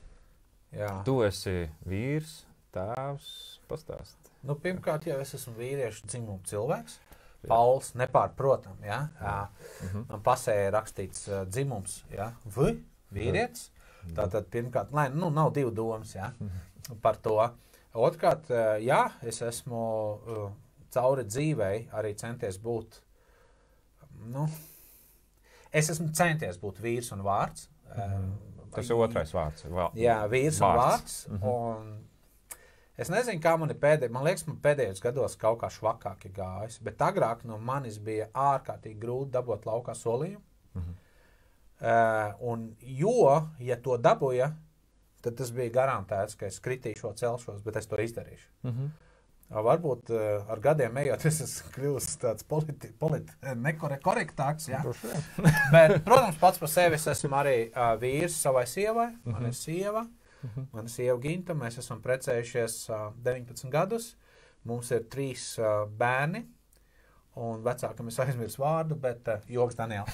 [0.75, 0.99] Jā.
[1.07, 2.43] Tu esi vīrs,
[2.75, 3.31] tēvs,
[3.71, 4.28] pastāst.
[4.47, 6.99] Nu, pirmkārt, jau es esmu vīriešu dzimumu cilvēks.
[7.47, 8.87] Pauls nepārprotami.
[8.87, 8.99] Ja?
[9.19, 10.05] Mm -hmm.
[10.09, 12.33] Man pasē ir rakstīts uh, dzimums, ja?
[12.45, 12.75] v,
[13.13, 13.69] vīrietis.
[13.69, 14.15] Mm -hmm.
[14.15, 16.31] Tātad, pirmkārt, lai, nu, nav divu domas ja?
[16.39, 16.95] mm -hmm.
[17.01, 17.49] par to.
[17.93, 20.51] Otrkārt, uh, jā, es esmu uh,
[20.89, 23.01] cauri dzīvei arī centies būt.
[24.25, 24.49] Nu,
[25.71, 27.69] es esmu centies būt vīrs un vārds.
[27.95, 28.49] Mm -hmm.
[28.75, 29.65] Tas ir otrais vārds.
[29.65, 30.69] Vā, jā, vīrs vārds.
[30.69, 31.27] un vārds.
[31.27, 31.47] Mm -hmm.
[31.47, 32.09] un
[32.99, 36.33] Es nezinu, kā man ir pēdējos, man liekas, man pēdējos gados kaut kā švakāk ir
[36.35, 40.41] gājis, bet agrāk no manis bija ārkārtīgi grūti dabūt laukā solījumu.
[40.73, 40.97] Mm -hmm.
[41.81, 44.51] uh, un, jo, ja to dabūja,
[45.23, 48.49] tad tas bija garantēts, ka es kritīšu, celšos, bet es to izdarīšu.
[48.63, 48.89] Mm -hmm.
[49.49, 54.67] Varbūt uh, ar gadiem ejot, es esmu kļuvis tāds politi, politi, nekorektāks.
[54.69, 54.83] Ja?
[55.75, 59.31] bet, protams, pats par sevi es esmu arī uh, vīrs savai sievai, mm -hmm.
[59.31, 60.07] man ir sieva.
[60.43, 60.65] Uh -huh.
[60.71, 64.15] Mana sieva Ginta, mēs esam precējušies uh, 19 gadus.
[64.63, 66.45] Mums ir trīs uh, bērni.
[67.39, 70.09] un vecākam es aizmirsu vārdu, bet uh, joks Daniels.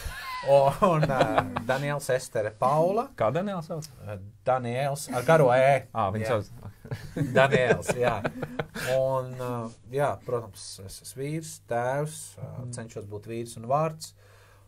[0.82, 3.08] Un uh, Daniels Estere Paula.
[3.18, 3.88] Kā Daniels sauc?
[4.04, 5.88] Uh, Daniels ar garo E.
[5.94, 6.46] Ah, viņa sauc.
[7.38, 8.20] Daniels, jā.
[8.98, 14.14] Un, uh, jā, protams, es esmu vīrs, tēvs, uh, cenšos būt vīrs un vārds.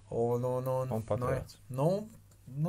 [0.09, 1.59] Un, un, un, Un patriots.
[1.69, 2.07] Nu, nu,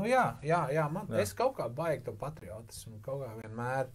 [0.05, 1.21] jā, jā, jā, man, Jā.
[1.23, 3.87] es kaut kā baigi to patriotismu, kaut kā vienmēr,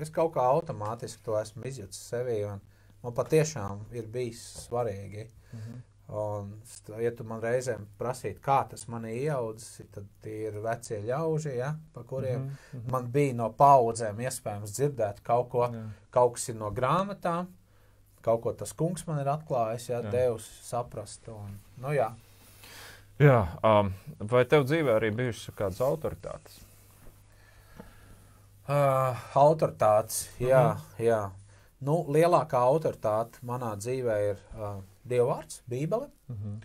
[0.00, 2.60] es kaut kā automātiski to esmu izjutis sevī, un
[3.02, 5.28] man patiešām ir bijis svarīgi.
[5.52, 5.80] Mhm.
[6.12, 10.58] Un, st- ja tu man reizēm prasītu, kā tas man ir ieaudzis, tad tie ir
[10.60, 12.90] vecie ļauži, ja, pa kuriem Mhm, mhm.
[12.92, 15.68] man bija no paudzēm iespējams dzirdēt kaut ko.
[15.72, 15.86] Jā.
[16.10, 17.46] Kaut kas ir no grāmatām,
[18.20, 20.10] kaut ko tas kungs man ir atklājis, ja Jā.
[20.10, 21.28] devis saprast.
[21.28, 22.10] Un, nu, jā.
[23.20, 26.60] Jā, um, vai tev dzīvē arī bijušas kādas autoritātes?
[28.62, 31.02] Uh, autoritātes, jā, Mhm.
[31.02, 31.20] jā.
[31.82, 36.08] Nu, lielākā autoritāte manā dzīvē ir uh, Dievvvārds, Bībele.
[36.30, 36.60] Mhm.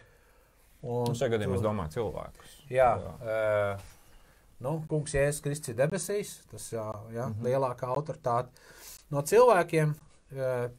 [0.88, 2.52] Un Nu, šajā gadījumā es domāju cilvēkus.
[2.70, 3.14] Jā, Jā.
[3.26, 3.80] jā.
[4.62, 7.44] Nu, kungs Jēzus Kristus ir debesīs, tas ir jā, Mhm.
[7.44, 8.50] lielākā autoritāte.
[9.10, 9.96] No cilvēkiem,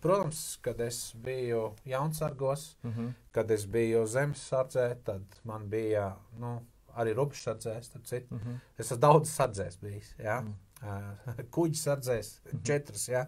[0.01, 3.09] protams, kad es biju jaunsargos, Mhm.
[3.33, 6.61] kad es biju zemes sardzē, tad man bija nu,
[6.97, 7.83] arī rupšs sardzēs.
[7.85, 8.35] starp citu.
[8.35, 8.55] Mhm.
[8.79, 10.15] Es esmu daudz sardzēs bijis.
[10.19, 10.41] Ja?
[10.41, 10.55] Mm.
[10.79, 13.09] Uh, Kuģis sardzēs, četras.
[13.09, 13.27] Ja?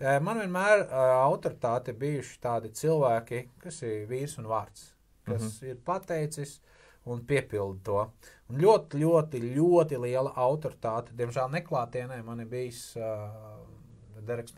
[0.00, 4.88] Eh, Man vienmēr autoritāte bijuši tādi cilvēki, kas ir vīrs un vārds,
[5.24, 5.66] kas Mhm.
[5.70, 6.58] ir pateicis
[7.06, 8.10] un piepilda to.
[8.50, 11.12] Un ļoti, ļoti, ļoti liela autoritāte.
[11.14, 13.60] Diemžēl neklātienē man ir bijis uh,
[14.26, 14.50] Dereks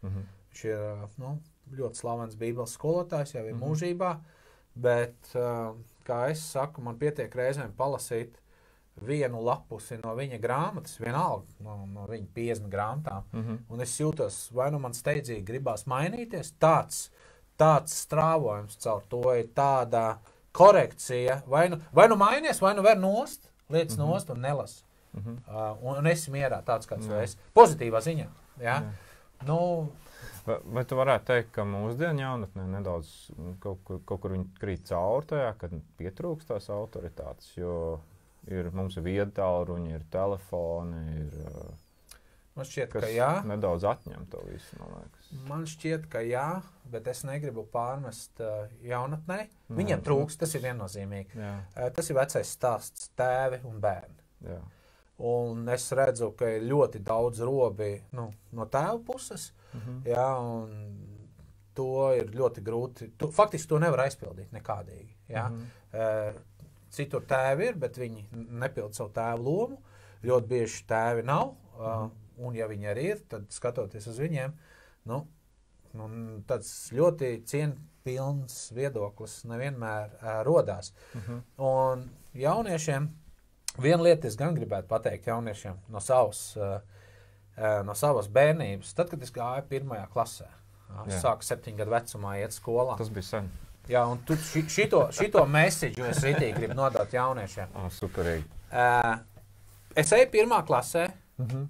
[0.00, 0.12] Prins.
[0.12, 0.28] Mhm.
[0.50, 1.38] Viņš ir nu,
[1.78, 3.68] ļoti slavens Bībeles skolotājs, jau ir mm -hmm.
[3.68, 4.18] mūžībā.
[4.74, 5.32] Bet,
[6.06, 8.38] kā es saku, man pietiek reizēm palasīt
[9.00, 13.24] vienu lapusi no viņa grāmatas, vienalga no, no viņa 50 grāmatām.
[13.32, 13.56] Mhm.
[13.68, 16.54] Un es jūtos, vai nu man steidzīgi gribās mainīties.
[16.60, 17.10] Tāds,
[17.58, 20.18] tāds strāvojums caur to ir tāda
[20.52, 21.42] korekcija.
[21.46, 24.02] Vai nu, vai nu mainies, vai nu ver nost, lietas mm.
[24.02, 24.06] -hmm.
[24.06, 24.84] nost un nelas.
[25.12, 25.36] Mhm.
[25.48, 27.36] Uh, un, esi mierā tāds, kāds esi.
[27.54, 28.26] Pozitīvā ziņā.
[28.60, 28.64] Ja?
[28.64, 28.92] Jā.
[29.46, 29.88] Nu,
[30.46, 34.46] Vai, vai tu varētu teikt, ka mūsdienu jaunatnē nedaudz mm, kaut, kur- kaut kur viņi
[34.56, 37.50] krīt cauri tajā, kad pietrūkst tās autoritātes?
[37.60, 37.74] Jo
[38.48, 42.16] ir, mums ir viedtālruņi, ir telefoni, ir, uh,
[42.56, 43.28] man šķiet, ka jā.
[43.52, 44.80] nedaudz atņem to visu.
[44.80, 45.28] Man liekas.
[45.52, 46.46] Man šķiet, ka jā,
[46.96, 49.42] bet es negribu pārmest uh, jaunatnē.
[49.76, 51.36] Viņiem trūks, tas ir viennozīmīgi.
[51.36, 54.24] Jā, Uh, tas ir vecais stāsts, tēvi un bērni.
[54.48, 54.60] jā.
[55.20, 59.50] Un es redzu, ka ir ļoti daudz robi nu, no tēva puses.
[59.76, 59.98] Mhm.
[60.08, 60.70] Jā, un
[61.76, 63.10] to ir ļoti grūti.
[63.18, 65.12] Tu, faktiski to nevar aizpildīt nekādīgi.
[65.30, 65.48] Jā.
[65.50, 65.66] Mhm.
[65.90, 69.80] Uh, citur tēvi ir, bet viņi nepilda savu tēvu lomu.
[70.26, 71.54] Ļoti bieži tēvi nav.
[71.76, 72.08] Uh,
[72.40, 74.52] un, ja viņi arī ir, tad skatoties uz viņiem,
[75.08, 75.20] nu,
[75.96, 76.08] nu,
[76.48, 80.92] tāds ļoti cienījams viedoklis nevienmēr uh, rodās.
[81.16, 81.42] Mhm.
[81.68, 82.06] Un
[82.36, 83.08] jauniešiem
[83.78, 86.80] viena lieta, es gan gribētu pateikt jauniešiem no savas, uh,
[87.56, 90.46] uh, no savas bērnības, tad, kad es gāju pirmajā klasē.
[90.90, 91.20] uh, Jā.
[91.22, 92.96] Sāku septiņu gadu vecumā iet skolā.
[92.98, 93.50] Tas bija sen.
[93.88, 97.68] Jā, un tu ši, šito, šito mēsīju es rītīgi gribu nodot jauniešiem.
[97.74, 98.44] Oh, superīgi.
[98.70, 99.18] Uh,
[99.96, 101.08] es eju pirmā klasē,
[101.40, 101.64] Mhm.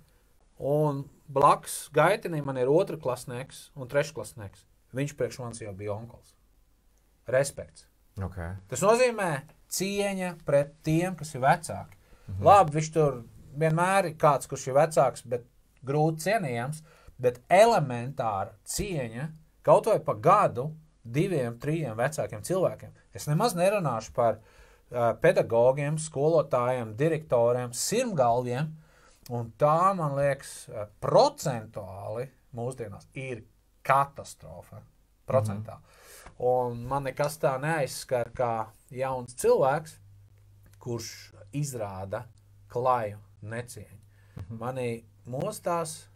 [0.58, 4.64] un blakus gaitinim man ir otrs klasnieks un trešais klasnieks.
[4.92, 6.34] Viņš priekš manis jau bija onkls.
[7.30, 7.86] Respekts.
[8.18, 8.56] Okay.
[8.68, 11.98] Tas nozīmē cieņa pret tiem, kas ir vecāki.
[12.28, 12.44] Mhm.
[12.46, 13.22] Labi, viņš tur
[13.58, 15.46] vienmēr ir kāds, kurš ir vecāks, bet
[15.86, 16.82] grūti cienījams.
[17.20, 19.26] Bet elementāra cieņa
[19.66, 20.70] kaut vai pa gadu,
[21.04, 22.94] diviem, trim vecākiem cilvēkiem.
[23.12, 28.70] Es nemaz nerunāšu par uh, pedagogiem, skolotājiem, direktoriem, sirmgalviem.
[29.30, 33.44] Un tā, man liekas, uh, procentuāli mūsdienās ir
[33.86, 34.80] katastrofa.
[35.28, 35.76] Procentā.
[35.76, 36.36] Mm -hmm.
[36.40, 39.96] Un man nekas tā neaizskar kā jauns cilvēks,
[40.80, 41.10] kurš
[41.52, 42.24] izrāda
[42.68, 43.98] klaju necieņu.
[44.36, 44.58] -hmm.
[44.58, 46.06] Manī mostās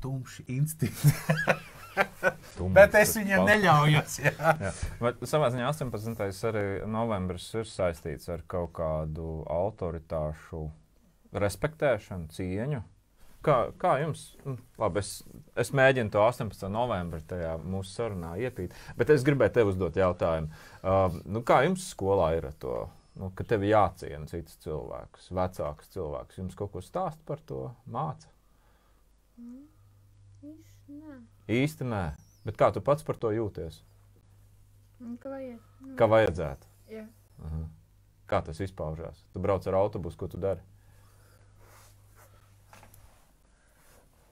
[0.00, 1.08] tumši instinkti.
[2.56, 3.50] Tumšs Bet es viņam pats.
[3.50, 4.18] neļaujos.
[4.20, 4.32] Jā.
[4.66, 4.72] Jā.
[5.00, 6.26] Bet savā ziņā 18.
[6.50, 10.66] arī novembris ir saistīts ar kaut kādu autoritāšu
[11.32, 12.82] respektēšanu, cieņu.
[13.46, 14.22] Kā, kā jums?
[14.42, 15.20] Nu, Labi, es,
[15.54, 16.66] es mēģinu to 18.
[16.72, 20.50] novembrī tajā mūsu sarunā iepīt, bet es gribēju tev uzdot jautājumu.
[20.82, 22.80] Uh, nu, kā jums skolā ir ar to?
[23.16, 26.40] Nu, ka tev jāciena cits cilvēks, vecāks cilvēks.
[26.42, 28.28] Jums kaut ko stāst par to māca?
[30.44, 31.16] Īsti nē.
[31.62, 32.04] Īsti nē.
[32.46, 33.80] Bet kā tu pats par to jūties?
[35.00, 35.62] Nu, Ka vajag.
[35.80, 36.72] Nu, Kā vajadzētu?
[36.92, 37.06] Jā.
[37.46, 37.64] Aha.
[38.26, 39.22] Kā tas izpaužās?
[39.32, 40.60] Tu brauc ar autobusu, ko tu dari?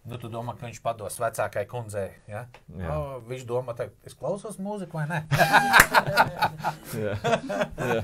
[0.04, 2.10] Nu, tu domā, ka viņš pados vecākai kundzei.
[2.28, 2.42] Ja?
[2.76, 2.92] Jā.
[2.92, 5.20] O, viņš domā, ka es klausos mūziku vai nē.
[7.04, 7.14] jā,
[7.80, 8.02] jā,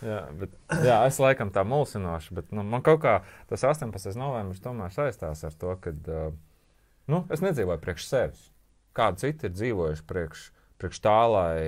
[0.00, 3.18] jā, bet, jā, es laikam tā mulsinoši, bet nu, man kaut kā
[3.50, 4.16] tas 18.
[4.16, 8.46] novembris tomēr saistās ar to, ka nu, es nedzīvoju priekš sevis.
[8.96, 10.46] Kādi citi ir dzīvojuši priekš,
[10.80, 11.58] priekš tā, lai,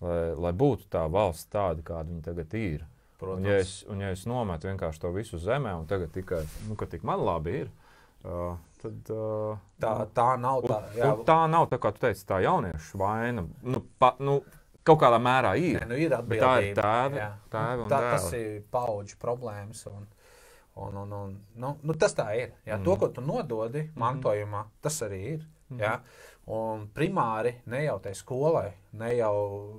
[0.00, 2.88] lai, lai būtu tā valsts tāda, kāda viņa tagad ir.
[3.20, 6.78] Un, ja es, un ja es nometu vienkārši to visu zemē, un tagad tikai nu,
[6.78, 7.84] ka tik man labi ir, uh,
[8.22, 9.10] tad.
[9.14, 10.78] Uh, tā, tā nav tā.
[11.06, 13.44] Un tā nav tā, kā tu teici, tā jauniešu vaina.
[13.62, 14.40] Nu, pa, nu,
[14.86, 15.82] kaut kādā mērā ir.
[15.82, 19.84] Nē, nu, ir tā ir tēva, tēva tā, tas ir paudžu problēmas.
[19.90, 20.08] Un,
[20.78, 22.56] un, un, un, nu, nu, tas tā ir.
[22.64, 22.78] Jā.
[22.78, 22.86] Mm.
[22.86, 25.46] To, ko tu nododi mantojumā, tas arī ir.
[25.70, 25.80] Mm.
[25.80, 26.00] Jā.
[26.48, 29.32] Un primāri ne jau tai skolai, ne jau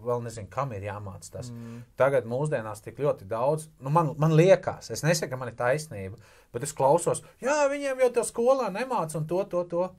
[0.06, 1.50] vēl nezinu, kam ir jāmācās tas.
[1.50, 1.80] Mm.
[1.98, 6.20] Tagad mūsdienās tik ļoti daudz, nu man, man liekas, es nesaku, ka man ir taisnība,
[6.54, 9.90] bet es klausos, jā, viņiem jau tā skolā nemāca un to, to, to.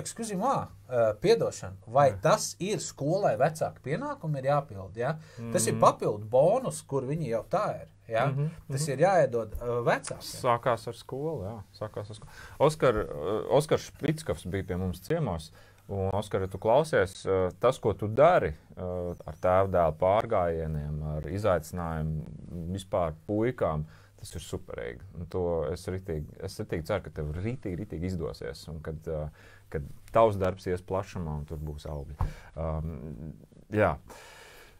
[0.00, 1.76] Excuse-moi, uh, piedošana.
[1.92, 2.18] Vai Jā.
[2.22, 4.96] tas ir skolai vecāku pienākumu, ir jāpild?
[4.96, 5.18] Ja?
[5.38, 5.52] Mm.
[5.52, 5.80] Tas ir Mhm.
[5.82, 7.88] papildu bonus, kur viņi jau tā ir.
[8.08, 8.26] Ja?
[8.26, 8.72] Mm -hmm.
[8.72, 10.24] Tas ir jāiedod uh, vecākiem.
[10.24, 11.42] Sākās ar skolu.
[11.44, 12.30] Jā, sākās ar skolu.
[12.58, 15.52] Oskar, uh, Oskars Špitskovs bija pie mums ciemos.
[15.88, 21.02] Un, Oskar, ja tu klausies, uh, tas, ko tu dari uh, ar tēva dēla pārgājieniem,
[21.16, 23.84] ar izaicinājumu vispār puikām,
[24.18, 25.00] tas ir superīgi.
[25.14, 28.68] Un to es ritīgi, es ritīgi ceru, ka tev ritīgi, ritīgi izdosies.
[28.68, 29.28] Un kad, uh,
[29.68, 32.16] kad tavs darbs ies plašumā un tur būs augļi.
[32.56, 33.32] Um,
[33.72, 33.96] jā.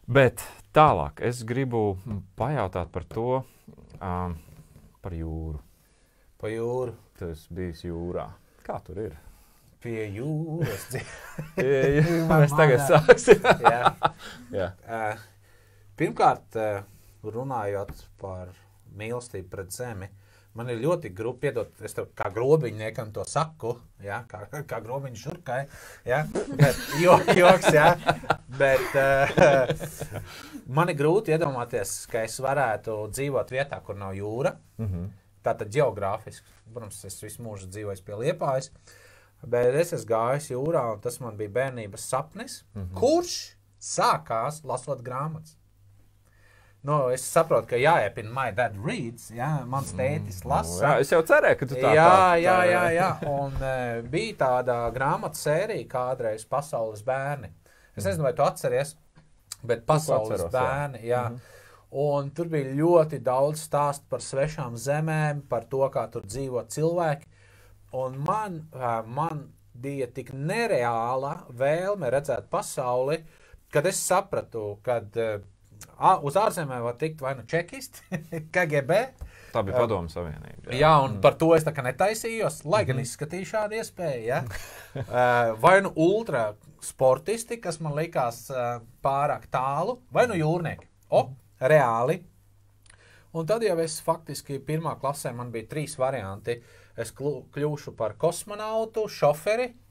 [0.08, 0.42] Bet
[0.72, 1.98] tālāk es gribu
[2.38, 3.42] pajautāt par to,
[4.00, 4.38] um,
[5.04, 5.60] par jūru.
[6.38, 8.28] Pa jūru, Tas bija jūrā.
[8.62, 9.16] Kā tur ir?
[9.82, 10.88] pie jūras.
[11.58, 12.26] dzīvo.
[12.30, 13.44] Mēs tagad sāksim.
[13.74, 13.92] Jā.
[14.54, 14.68] Jā.
[14.86, 15.20] Uh,
[15.98, 16.82] pirmkārt, uh,
[17.26, 17.92] runājot
[18.22, 18.50] par
[18.98, 20.08] mīlestību pret zemi,
[20.58, 25.24] man ir ļoti grūti piedot, es tev kā grobiņniekam to saku, ja, kā, kā grobiņš
[25.26, 25.60] šurkai,
[26.08, 26.24] ja,
[26.58, 27.92] bet, jo, joks, ja,
[28.58, 30.18] bet uh,
[30.78, 35.06] man ir grūti iedomāties, ka es varētu dzīvot vietā, kur nav jūra, Mm -hmm.
[35.42, 36.46] tātad geogrāfiski.
[36.72, 38.70] Protams, es visu mūžu dzīvoju pie liepājas,
[39.42, 42.94] bet es esmu gājis jūrā, un tas man bija bērnības sapnis, mm -hmm.
[43.00, 45.57] kurš sākās lasot grāmatas.
[46.88, 50.79] Nu, es saprotu, ka jāiepina my dad reads, jā, mans tētis lasa.
[50.81, 53.09] Jā, es jau cerēju, ka tu tā Jā, tā- jā, tā- jā, jā.
[53.29, 57.51] Un uh, bija tāda grāmatu sērija kādreiz Pasaules bērni.
[57.98, 58.94] Es nezinu, vai tu atceries,
[59.66, 60.62] bet Pasaules atceros, jā.
[60.62, 61.03] bērni.
[61.11, 61.22] Jā.
[61.98, 67.29] Un tur bija ļoti daudz stāstu par svešām zemēm, par to, kā tur dzīvo cilvēki.
[67.96, 73.22] Un man, ā, man bija tik nereāla vēlme redzēt pasauli,
[73.72, 75.01] kad es sapratu, ka
[75.98, 78.20] uz ārzemēm var tikt vai nu čekisti,
[78.54, 79.00] KGB.
[79.52, 80.74] Tā bija Padomu Savienība.
[80.76, 84.24] Jā, un par to es tā kā netaisījos, lai gan izskatīju šādu iespēju.
[84.28, 84.42] Ja?
[85.62, 86.50] Vai nu ultra
[86.84, 88.44] sportisti, kas man likās
[89.02, 90.87] pārāk tālu, vai nu jūrnieki.
[91.16, 91.24] O,
[91.64, 92.20] reāli.
[93.32, 96.58] Un tad jau es faktiski pirmā klasē man bija trīs varianti.
[96.98, 99.88] Es kļūšu par kosmonautu, šoferi eh,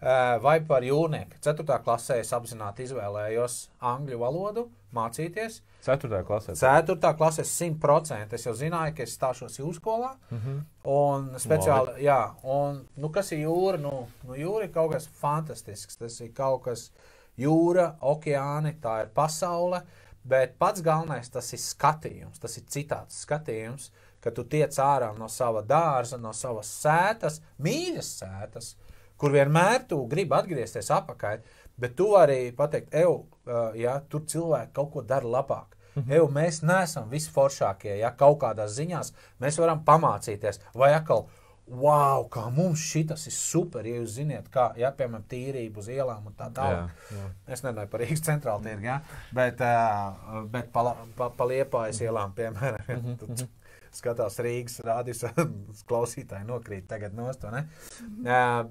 [0.00, 1.40] vai par jūrnieku.
[1.42, 3.56] Ceturtā klasē es apzināti izvēlējos
[3.92, 5.60] angļu valodu, mācīties.
[5.84, 6.54] Ceturtajā klasē.
[6.58, 8.34] Ceturtā klasē 100%.
[8.34, 10.14] Es jau zināju, ka es stāšos jūras skolā.
[10.30, 10.40] Mm.
[10.44, 10.64] -hmm.
[10.88, 13.78] Un speciāli, jā, un nu, kas ir jūra?
[13.78, 15.96] Nu, nu, jūra ir kaut kas fantastisks.
[15.96, 16.90] Tas ir kaut kas
[17.36, 19.82] jūra, okeāni, tā ir pasaule.
[20.24, 22.38] Bet pats galvenais tas ir skatījums.
[22.38, 28.10] Tas ir citāds skatījums, kad tu tiec ārā no sava dārza, no savas sētas, mīļas
[28.18, 28.76] sētas,
[29.18, 31.40] kur vienmēr tu gribi atgriezties atpakaļ.
[31.78, 35.74] Bet tu vari pateikt, ej, uh, ja tur cilvēki kaut ko dara labāk.
[35.94, 36.12] Mm -hmm.
[36.14, 40.60] Eju, mēs neesam visforšākie, ja kaut kādās ziņās mēs varam pamācīties.
[40.74, 41.26] Vai atkal,
[41.66, 46.26] wow, kā mums šis ir super, ja jūs zināt, kā, ja, piemēram, tīrība uz ielām
[46.26, 46.88] un tā tālāk.
[47.10, 47.26] Jā, jā.
[47.46, 49.00] Es nezinu par Rīgas centrālu tirgu, ja?
[49.32, 53.48] bet, uh, bet pa, la- pa, pa liepājas ielām, piemēram, tu
[53.96, 55.24] skatās Rīgas rādījus,
[55.88, 57.44] klausītāji nokrīt tagad nost?
[57.48, 57.62] Uh,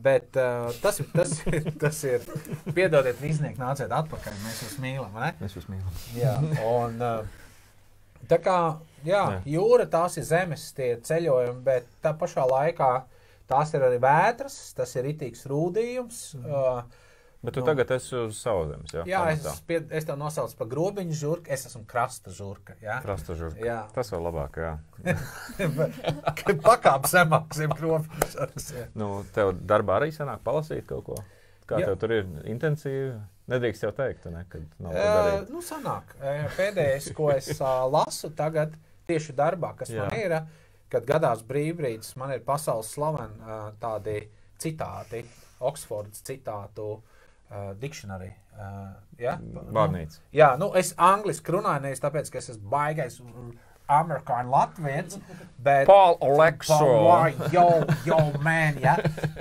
[0.03, 1.33] bet uh, tas, ir- tas,
[1.83, 2.27] tas ir,
[2.75, 5.33] piedodiet, vīznieki, nāciet atpakaļ, mēs jūs mīlam, ne?
[5.41, 5.97] Mēs jūs mīlam.
[6.17, 6.35] Jā,
[6.67, 7.43] un uh,
[8.29, 8.57] tā kā
[9.07, 9.41] jā, Jā.
[9.57, 12.91] jūra, tās ir zemes tie ceļojumi, bet tā pašā laikā
[13.47, 16.23] tās ir arī vētras, tas ir itīgs rūdījums.
[16.43, 16.81] Uh,
[17.47, 17.65] Bet tu Nu.
[17.69, 18.91] tagad esi uz savzemes.
[18.91, 19.51] Jā, Jā, pamatā.
[19.53, 22.75] es, pie, es tev nosaucu par grobiņu žurku, es esmu krasta žurka.
[22.83, 23.63] Jā, Krasta žurka.
[23.63, 23.77] Jā.
[23.95, 24.73] Tas vēl labāk, jā.
[26.67, 28.67] pakāpes zemāk zem grobiņu žurkas.
[28.99, 31.17] Nu, tev darbā arī sanāk palasīt kaut ko.
[31.67, 31.89] Kā Jā.
[31.89, 33.15] tev tur ir intensīvi?
[33.51, 35.49] Nedrīkst jau teikt, ne, kad nav ko Uh, darīt.
[35.55, 36.13] nu, sanāk,
[36.57, 38.73] pēdējais, ko es uh, lasu tagad,
[39.07, 39.89] tieši darbā, kas.
[39.91, 40.03] Jā.
[40.03, 40.35] man ir,
[40.91, 44.19] kad gadās brīvbrīdis, man ir pasaules slaveni uh, tādi
[44.59, 45.23] citāti,
[45.63, 47.16] Oksfordas citātu uh,
[47.81, 48.33] dikšanārī.
[48.57, 48.89] Uh,
[49.21, 49.37] ja?
[49.73, 50.19] Vārnīca.
[50.35, 53.51] Jā, nu es angliski runāju, nevis tāpēc, ka es esmu baigais mm,
[53.97, 55.19] amerikāņu latvijas,
[55.63, 55.85] bet.
[55.87, 56.79] Paul Alekso.
[57.05, 57.67] Why, yo,
[58.07, 58.97] yo, man, ja?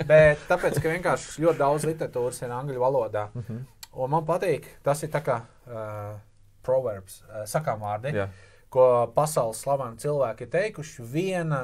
[0.07, 3.27] Bet tāpēc, ka vienkārši ļoti daudz literatūras ir angļu valodā.
[3.35, 3.65] Mhm.
[3.97, 6.17] Un man patīk, tas ir tā kā uh,
[6.65, 8.27] proverbs, uh, sakām vārdi, Jā.
[8.69, 11.05] ko pasaules slaveni cilvēki ir teikuši.
[11.09, 11.63] Viena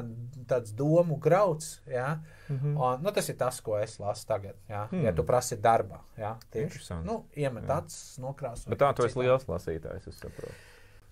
[0.50, 2.16] tāds domu grauds, ja?
[2.54, 2.78] Mhm.
[2.78, 4.56] Un, nu, tas ir tas, ko es lasu tagad.
[4.70, 5.04] Ja, Hmm.
[5.06, 6.36] ja tu prasi darbā, ja?
[6.52, 8.70] tieši nu, iemet acis, nokrāsot.
[8.70, 10.54] Bet tā tu esi liels lasītājs, es saprotu.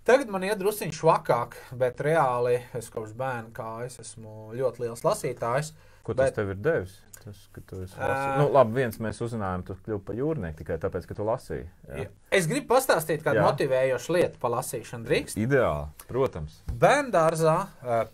[0.03, 5.01] Tagad man ir druskuļi švakāk, bet reāli es kopš bērna kā es esmu ļoti liels
[5.05, 5.73] lasītājs.
[6.03, 6.99] Ko tas Bet- tev ir devis?
[7.23, 8.37] Tas, ka tu esi lasījis.
[8.39, 11.67] Nu, labi, viens mēs uzzinājām, tu kļuvi par jūrnieku tikai tāpēc, ka tu lasīji.
[11.87, 12.07] Jā.
[12.31, 13.43] Es gribu pastāstīt kādu Jā.
[13.45, 15.05] motivējošu lietu par lasīšanu.
[15.05, 15.37] Drīkst.
[15.37, 16.63] Ideāli, protams.
[16.73, 17.67] Bērngārzā,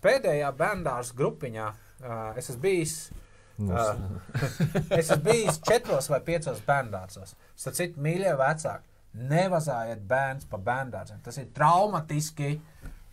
[0.03, 2.95] pēdējā bērngārza grupiņā, ā, es esmu bijis.
[3.61, 3.85] ā,
[4.99, 7.35] Es esmu bijis četros vai piecos bērngārzos.
[7.57, 8.85] Starp citu, mīļie vecāki,
[9.31, 11.21] nevazājiet bērns pa bērngārziem.
[11.25, 12.57] Tas ir traumatiski.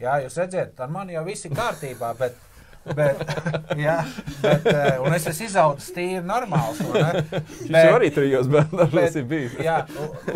[0.03, 2.13] Jā, jūs redzat, ar mani jau viss ir kārtībā.
[2.19, 2.43] Bet,
[2.85, 3.21] Bet,
[3.81, 3.97] jā,
[4.43, 6.83] bet, eh, un es esmu izaudzis tīri normāls.
[6.85, 9.55] Viņš jau arī trijos bērnos ir bijis.
[9.65, 9.79] Jā,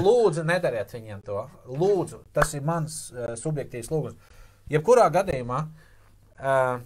[0.01, 1.43] lūdzu, nedariet viņiem to.
[1.69, 4.33] Lūdzu, tas ir mans uh, subjektīvs lūgums.
[4.73, 6.81] Jebkurā gadījumā uh,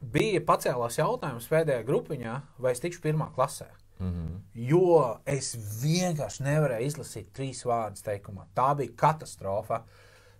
[0.00, 3.68] bija pacēlās jautājums pēdējā grupiņā, vai es tikšu pirmā klasē.
[3.98, 4.34] Mhm.
[4.68, 8.46] Jo es vienkārši nevarēju izlasīt trīs vārdus teikumā.
[8.54, 9.82] Tā bija katastrofa.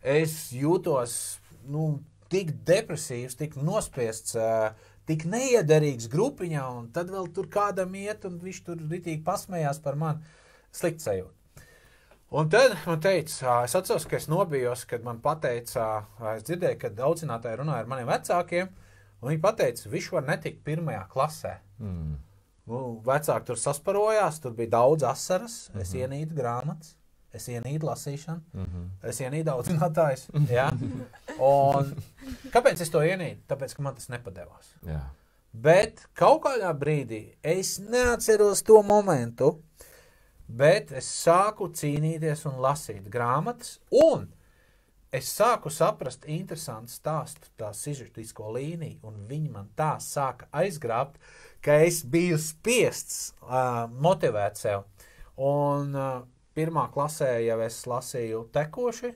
[0.03, 1.99] Es jūtos nu,
[2.31, 4.37] tik depresīvs, tik nospiests,
[5.09, 9.99] tik neiederīgs grupiņā, un tad vēl tur kādam iet, un viņš tur ritīgi pasmējās par
[9.99, 10.37] mani.
[10.71, 11.35] Slikts sajūta.
[12.39, 16.99] Un tad man teica, es atceros, ka es nobijos, kad man teica, es dzirdēju, kad
[17.01, 18.69] audzinātāji runāja ar maniem vecākiem,
[19.23, 21.57] un viņi teica, viņš var netikt pirmajā klasē.
[21.81, 22.17] Mm.
[22.69, 25.71] Nu, vecāki tur sasparojās, tur bija daudz asaras.
[25.81, 26.01] Es Mhm.
[26.03, 26.95] ienīdu grāmatas,
[27.33, 28.85] es ienīdu lasīšanu, Mhm.
[29.03, 30.29] es ienīdu audzinātājus.
[30.51, 30.71] ja?
[31.41, 31.95] Un
[32.53, 33.41] Kāpēc es to ienīdu?
[33.49, 34.75] Tāpēc, ka man tas nepadevās.
[34.87, 35.01] Jā.
[35.55, 39.63] Bet kaut kādā brīdī es neatceros to momentu,
[40.49, 44.29] bet es sāku cīnīties un lasīt grāmatas, un
[45.13, 51.21] es sāku saprast interesantu stāstu, tā sižetisko līniju, un viņi man tā sāka aizgrābt,
[51.65, 54.85] ka es biju spiests uh, motivēt sev.
[55.39, 56.21] Un uh,
[56.55, 59.15] pirmā klasē jau es lasīju tekoši,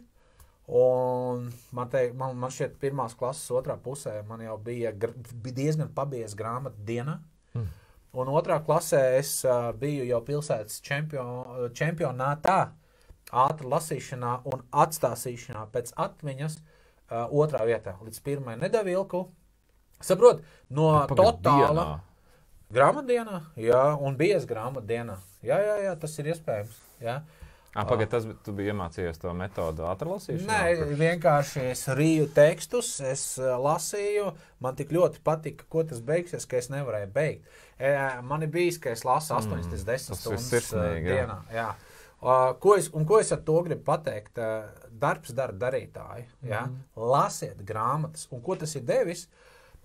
[0.72, 5.90] Un man, te, man, man šķiet, pirmās klases otrā pusē man jau bija, bija diezgan
[5.94, 7.18] pabieza grāmata dienā.
[7.52, 7.66] Mm.
[8.22, 12.59] Un otrā klasē es uh, biju jau pilsētas čempion, čempionātā,
[13.33, 17.97] ātrā lasīšanā un atstāstīšanā pēc atmiņas uh, otrā vietā.
[18.05, 19.27] Līdz pirmajai nedavilku.
[20.03, 20.40] Saprot,
[20.75, 22.01] no Pagad, totāla dienā.
[22.75, 25.14] grāmatdienā, jā, un bieza grāmatdienā.
[25.47, 26.81] Jā, jā, jā, tas ir iespējams.
[27.05, 27.21] Jā.
[27.73, 30.45] Ah, Pagaidiet, tas tu biji iemācījies to metodu atralasīšanā?
[30.51, 34.27] Nē, vienkārši es rīju tekstus, es lasīju.
[34.61, 37.47] Man tik ļoti patika, ko tas beigsies, ka es nevarēju beigt.
[38.29, 41.23] Man ir bijis, ka es lasu 8 Mm, līdz 10 tas ir stundas sirsnīgi, jā.
[41.23, 41.38] dienā.
[41.57, 41.71] Jā.
[42.23, 44.39] Uh, ko, es, un ko es ar to gribu pateikt?
[44.39, 46.29] Uh, darbs dara darītāju.
[46.47, 46.67] Ja?
[46.69, 47.09] Mhm.
[47.13, 48.29] Lasiet grāmatas.
[48.31, 49.27] Un ko tas ir devis?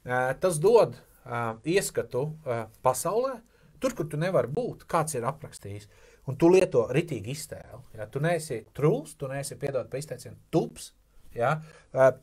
[0.06, 3.40] Uh, tas dod uh, ieskatu uh, pasaulē,
[3.82, 5.90] tur, kur tu nevari būt, kāds ir aprakstījis.
[6.28, 7.82] Un tu lieto ritīgi iztēli.
[7.98, 8.06] Ja?
[8.12, 10.92] Tu neesi trūls, tu neesi piedod par izteicienu tups.
[11.38, 11.58] Ja?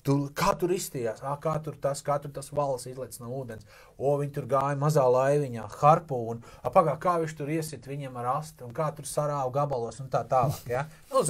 [0.06, 3.64] Tu, kā tur izstījās, ah, kā tur tas, kā tur tas valis izlaists no ūdens.
[3.96, 6.44] O, viņi tur gāja mazā laiviņā, harpūnu.
[6.74, 10.22] Pagā, kā viņš tur iesit viņam ar astu, un kā tur sarāva gabalos un tā
[10.30, 10.68] tālāk.
[10.70, 10.84] Ja?
[11.10, 11.24] Nu,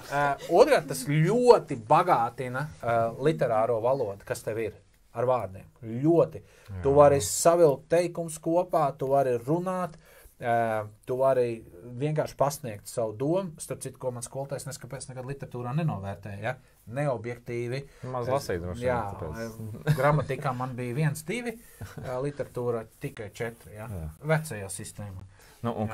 [0.00, 4.76] uh, otrkārt, tas ļoti bagātina uh, literāro valodu, kas tev ir
[5.18, 5.66] ar vārdiem.
[6.02, 6.42] Ļoti.
[6.42, 6.82] Jā.
[6.82, 9.94] Tu vari savilkt teikumus kopā, tu vari runāt.
[9.94, 10.07] Uh,
[10.38, 11.64] tu vari
[11.98, 13.56] vienkārši pasniegt savu domu.
[13.58, 16.38] Starp citu, ko man skolotājs neskapēc nekad literatūrā nenovērtēja.
[16.44, 16.54] Ja?
[16.94, 17.82] Neobjektīvi.
[18.12, 18.88] Maz lasīt, droši vien.
[18.88, 19.96] Jā, tāpēc.
[19.98, 21.56] gramatikā man bija viens, divi,
[21.98, 23.74] literatūra tikai četri.
[23.76, 23.90] Ja?
[23.90, 24.08] Jā.
[24.34, 25.26] Vecajā sistēmā.
[25.66, 25.90] Nu, un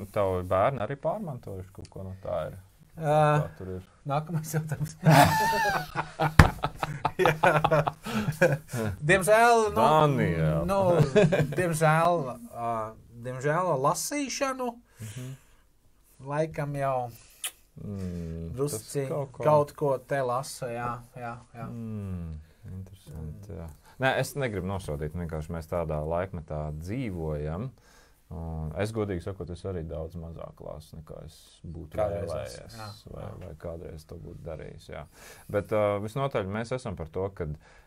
[0.00, 2.46] un tavi bērni arī pārmantojuši kaut ko no tā.
[2.48, 2.60] Ir.
[2.92, 3.76] Uh, Tā.
[4.04, 4.96] Nākamais jautājums.
[9.08, 10.66] Diemžēl, nu, Daniel.
[10.68, 10.80] nu,
[11.56, 12.18] diemžēl,
[12.52, 12.92] uh,
[13.24, 14.70] diemžēl lasīšanu
[16.26, 17.10] laikam jau
[17.82, 20.66] Mm, drusci kaut ko- kaut ko te lasa.
[20.68, 21.64] Jā, jā, jā.
[21.72, 22.34] Mm,
[22.68, 23.48] interesanti.
[23.56, 23.68] Jā.
[23.98, 25.14] Nē, es negribu nosodīt.
[25.16, 27.70] Vienkārši mēs tādā laikmetā dzīvojam.
[28.32, 32.66] Un es godīgi sakot, es arī daudz mazāk lasu nekā es būtu Kādreiz vēlējies.
[32.66, 32.90] esi, jā.
[33.14, 33.32] Vai, Jā.
[33.46, 34.88] vai kādreiz to būtu darījis.
[34.92, 35.06] Jā.
[35.48, 37.46] Bet uh, visnotaļ mēs esam par to, ka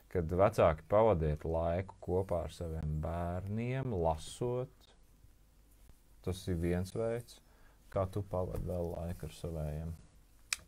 [0.10, 4.70] kad vecāki pavadiet laiku kopā ar saviem bērniem, lasot.
[6.26, 7.40] Tas ir viens veids,
[7.94, 9.92] kā tu pavadi vēl laiku ar saviem.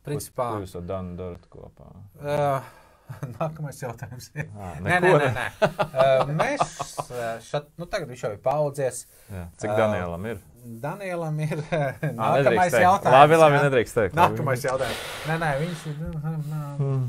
[0.07, 1.87] Principā, Ko, ko jūs ar Danu darat kopā?
[2.21, 2.75] uh,
[3.39, 4.29] nākamais jautājums.
[4.37, 5.31] À, Nē, nē, nē.
[5.35, 5.47] nē.
[5.87, 6.61] Uh, mēs
[7.07, 9.01] uh, šat, nu, tagad viņš jau ir paudzies.
[9.31, 9.47] Jā.
[9.59, 10.39] Cik Danielam ir?
[10.83, 11.81] Danielam ir Ā,
[12.11, 12.83] nākamais teikt.
[12.83, 13.15] jautājums.
[13.17, 14.15] Labi, labi, nedrīkst teikt.
[14.19, 15.03] Nākamais jautājums.
[15.29, 15.99] Nē, nē, viņš ir.
[16.03, 17.07] nu,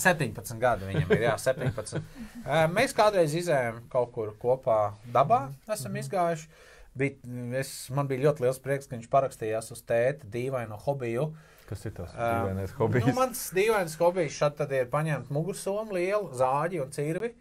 [0.00, 1.24] Septiņ- 17 gadi viņam ir.
[1.26, 2.00] Jā, 17.
[2.44, 4.80] Uh, Mēs kādreiz izējām kaut kur kopā
[5.12, 6.48] dabā, esam izgājuši.
[6.96, 7.18] Bija,
[7.60, 11.30] es, man bija ļoti liels prieks, ka viņš parakstījās uz tēta dīvaino hobiju.
[11.66, 13.08] Kas ir tas dīvainais hobijs?
[13.08, 17.34] Nu, mans dīvains hobijs šeit tad ir paņemt mugursomu, lielu zāģi un cirvi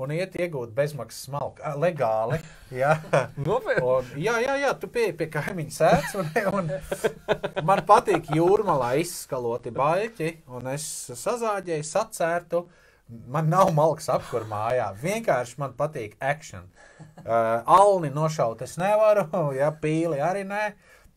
[0.00, 1.62] un iet iegūt bezmaksas smalku.
[1.80, 2.38] Legāli.
[2.72, 2.94] Jā.
[3.42, 6.14] Un, jā, jā, jā, tu pieeji pie kaimiņa sēdes.
[6.16, 10.86] Un, un man patīk jūrmalā izskaloti baļķi, un es
[11.20, 12.64] sazāģēju, sacērtu.
[13.32, 14.88] Man nav malks apkur mājā.
[15.02, 16.68] Vienkārši man patīk action.
[17.22, 19.26] Uh, alni nošaut es nevaru,
[19.60, 20.64] ja pīli arī nē.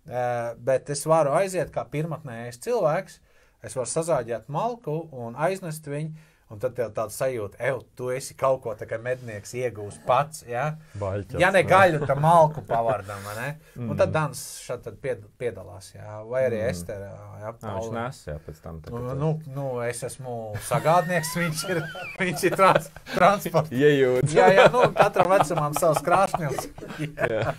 [0.05, 3.19] Uh, bet es varu aiziet kā pirmotnējs cilvēks.
[3.65, 6.13] Es varu sazāģēt malku un aiznest viņu.
[6.53, 10.43] Un tad tev tāds sajūta, ej, tu esi kaut ko tā kā mednieks iegūst pats.
[10.45, 10.75] Ja?
[11.01, 11.39] Baļķis.
[11.41, 13.17] Ja ne gaļu, tad malku pavardam.
[13.25, 13.47] vai ne?
[13.75, 13.89] Mm.
[13.89, 14.13] Un tad Mm.
[14.13, 15.87] Dans šeit tad pied, piedalās.
[15.95, 16.19] Jā.
[16.29, 16.67] Vai arī Mm.
[16.67, 16.69] mm.
[16.69, 17.09] Estera.
[17.41, 18.81] Jā, Ā, Viņš nes, jā, pēc tam.
[18.91, 21.81] Nu, nu, nu, es esmu sagādnieks, viņš ir,
[22.21, 23.69] viņš ir trans, transports.
[23.73, 24.29] Iejūdz.
[24.37, 26.69] Jā, jā, nu, katram vecumam savs krāšņus.
[27.33, 27.55] Jā.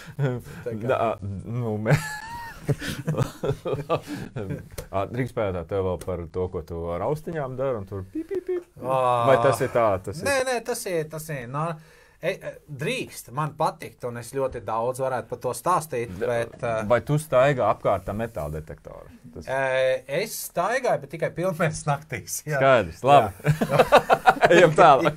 [0.64, 1.98] Tā kā- Da, nu, mē...
[5.14, 7.76] Drīkst pētāt tev vēl par to, ko tu ar austiņām dari.
[7.82, 8.00] un Tur...
[8.12, 8.64] pip, pip, pip.
[8.80, 9.86] Vai tas ir tā?
[10.04, 10.46] Tas Nē, ir...
[10.50, 11.02] nē, tas ir.
[11.10, 11.64] Tas ir no,
[12.22, 12.24] e,
[12.82, 16.10] drīkst, man patikt, un es ļoti daudz varētu par to stāstīt.
[16.20, 16.50] Bet,
[16.90, 19.06] Vai tu staigā apkārt tam metāla detektoru?
[19.34, 19.48] Tas e,
[20.22, 22.32] es staigāju, bet tikai pilnvērtības naktīs.
[22.48, 22.58] jā.
[22.58, 23.00] skaidrs.
[23.06, 23.30] Labi.
[24.50, 25.16] Ejam tālāk.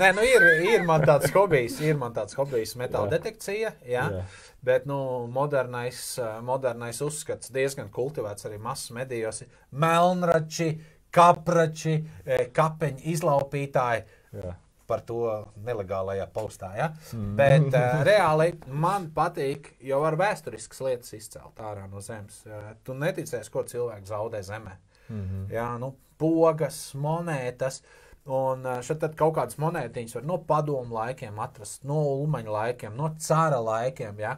[0.00, 0.40] Nē, nu ir,
[0.72, 3.12] ir man tāds hobijs, ir man tāds hobijs, metāla Jā.
[3.18, 3.68] detekcija.
[3.86, 4.04] Jā.
[4.16, 4.22] Jā.
[4.62, 9.42] Bet nu, modernais, eh, modernais uzskats diezgan kultivēts arī masas medijos.
[9.74, 10.68] Melnrači,
[11.10, 14.04] kaprači, eh, kapeņu izlaupītāji
[14.38, 14.54] Jā.
[14.86, 15.24] par to
[15.66, 16.70] nelegālajā postā.
[16.76, 16.92] Ja?
[17.12, 17.34] Mm.
[17.36, 22.44] Bet uh, reāli man patīk jau ar vēsturiskas lietas izcelt ārā no zemes.
[22.46, 24.76] Uh, tu neticēsi, ko cilvēks zaudē zemē.
[25.08, 25.50] Mm -hmm.
[25.52, 27.82] Jā, nu, pogas, monētas.
[28.30, 32.94] Un ā, šeit tad kaut kādas monētiņas var no padomu laikiem atrast, no ulmaņa laikiem,
[32.94, 34.20] no cara laikiem.
[34.22, 34.36] Ja?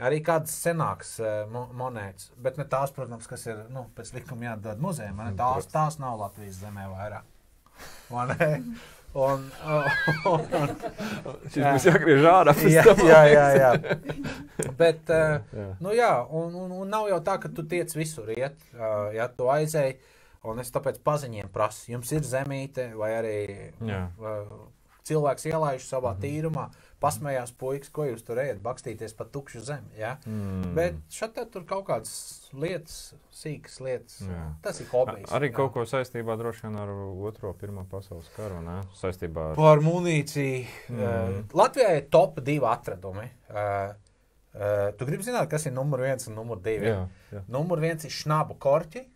[0.00, 4.52] Arī kādas senākas uh, mo monētas, bet ne tās, protams, kas ir nu, pēc likuma
[4.52, 5.18] jāatdod muzejam.
[5.20, 5.34] ne?
[5.36, 7.26] Tās, tās nav Latvijas zemē vairāk.
[8.08, 8.62] Vai?
[9.18, 9.50] Un,
[10.28, 10.72] un, un,
[11.48, 12.52] Šis būs jāgriež ārā.
[12.68, 13.70] jā, jā, jā, jā.
[14.76, 15.68] Bet, uh, Jā.
[15.80, 18.60] Nu, jā, un, un, un nav jau tā, ka tu tiec visur iet,
[19.16, 19.96] ja tu aizēji.
[20.48, 23.38] Un es tāpēc paziņiem prasu, jums ir zemīte, vai arī
[23.82, 24.68] uh,
[25.08, 26.68] cilvēks ielaiž savā tīrumā,
[27.02, 29.94] pasmējās puikas, ko jūs tur ejat, bakstīties pa tukšu zemi.
[30.00, 30.16] Ja?
[30.28, 30.72] Mm.
[30.76, 32.12] Bet šeit tur kaut kādas
[32.52, 34.48] lietas, sīkas lietas, Jā.
[34.64, 35.30] tas ir hobijs.
[35.34, 35.56] Arī jā.
[35.60, 36.92] kaut ko saistībā droši vien ar
[37.28, 38.60] otro, pirmo pasaules karu.
[38.66, 38.80] Ne?
[38.98, 40.64] Saistībā ar Par munīciju.
[40.90, 40.98] Mm.
[40.98, 41.38] Mm.
[41.44, 43.28] Uh, Latvijā ir top divi atradumi.
[43.48, 43.94] Uh,
[44.58, 46.90] uh, tu gribi zināt, kas ir numur viens un numur divi?
[46.90, 47.46] Jā, jā.
[47.54, 49.06] Numur viens ir šnabu korķi.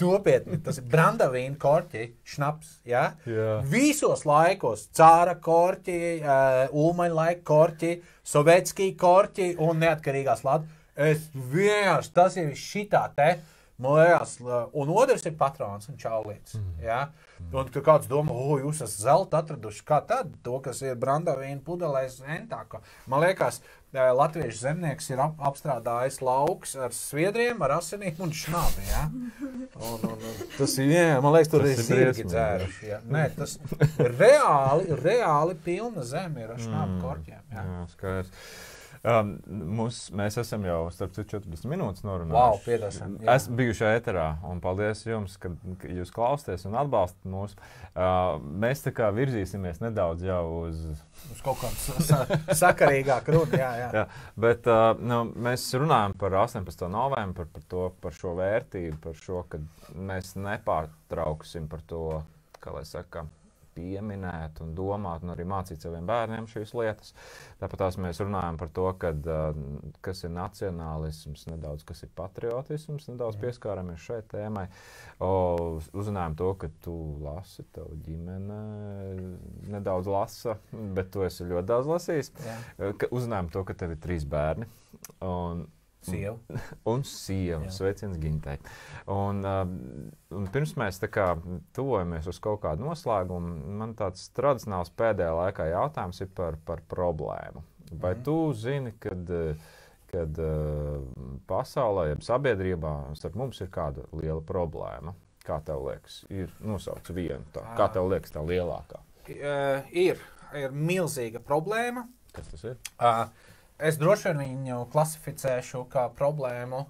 [0.00, 2.78] Nopietni, tas ir brandavīna korķi, šnaps.
[2.88, 3.04] Ja?
[3.28, 3.58] Jā.
[3.70, 7.92] Visos laikos, cāra korķi, uh, ulmaņa laika korķi,
[8.26, 10.74] sovietskī korķi un neatkarīgās Latvijas.
[10.98, 13.36] Es vienkārši tas ir šitā te.
[13.78, 14.32] Man liekas,
[14.74, 16.56] un otrs ir patrons un čaulīts.
[16.58, 16.72] Mm.
[16.82, 17.02] Ja?
[17.52, 19.84] Un tur kāds domā, o, jūs esat zelta atraduši.
[19.88, 20.32] Kā tad?
[20.44, 22.80] To, kas ir brandavīna pudelēs, entāko.
[23.08, 23.60] Man liekas,
[23.94, 28.84] latviešu zemnieks ir ap, apstrādājis lauks ar sviedriem, ar asinīm un šnabi.
[28.90, 29.04] Ja?
[29.78, 32.88] Un, un, un, tas ir, jā, man liekas, tur Tas ir briesmīgi, dzēruši.
[32.90, 32.98] Ja?
[33.16, 33.56] Nē, tas
[33.96, 37.00] reāli, reāli pilna zeme ir ar šnabu Mm.
[37.06, 37.40] korķiem.
[37.54, 37.64] Ja?
[37.64, 38.50] Jā, skaidrs.
[39.06, 39.36] Um,
[39.78, 42.78] mums, mēs esam jau starp citu 40 minūtes norunājuši.
[42.82, 43.34] Wow.
[43.34, 45.52] Esmu bijuši ēterā, un paldies jums, ka,
[45.86, 47.54] jūs klausāties un atbalstat mūs.
[47.92, 50.82] Uh, mēs tā kā virzīsimies nedaudz jau uz.
[51.34, 52.24] Uz kaut kādu sa
[52.64, 53.58] sakarīgāku runu.
[53.58, 53.88] Jā, jā.
[54.00, 54.04] Jā,
[54.38, 56.86] bet uh, nu, mēs runājam par 18.
[56.90, 59.62] novembri, par, par, to, par šo vērtību, par šo, ka
[59.94, 62.04] mēs nepārtrauksim par to,
[62.58, 63.28] kā lai saka,
[63.78, 67.14] pieminēt un domāt, un arī mācīt saviem bērniem šīs lietas.
[67.60, 69.30] Tāpat mēs runājam par to, kad,
[70.04, 74.66] kas ir nacionālisms, nedaudz kas ir patriotisms, nedaudz pieskāramies šai tēmai.
[75.22, 75.30] O,
[75.98, 78.60] uzzinājām to, ka tu lasi, tev ģimene
[79.72, 80.58] nedaudz lasa,
[80.96, 82.32] bet tu esi ļoti daudz lasījis.
[82.44, 82.60] Jā.
[83.08, 84.68] Uzzinājām to, ka tev ir trīs bērni.
[85.24, 85.66] Un,
[86.10, 86.60] Sieva.
[86.92, 87.62] un sieva.
[87.66, 87.72] Jā.
[87.76, 88.56] Sveiciens Gintai.
[89.12, 89.74] Un, um,
[90.38, 91.30] un pirms mēs tā kā
[91.76, 97.62] tuvojamies uz kaut kādu noslēgumu, man tāds tradicionāls pēdējā laikā jautājums ir par, par problēmu.
[97.92, 98.22] Vai Mhm.
[98.26, 99.30] tu zini, kad,
[100.10, 100.98] kad uh,
[101.48, 105.14] pasaulē, jeb sabiedrībā starp mums ir kāda liela problēma?
[105.48, 107.62] Kā tev liekas, ir nosauc vienu tā.
[107.78, 109.00] Kā tev liekas, tā lielākā?
[109.28, 110.20] Uh, ir,
[110.56, 112.04] ir milzīga problēma.
[112.36, 112.76] Kas tas ir?
[113.00, 113.24] Uh,
[113.78, 116.84] es droši vien viņu klasificēšu kā problēmu,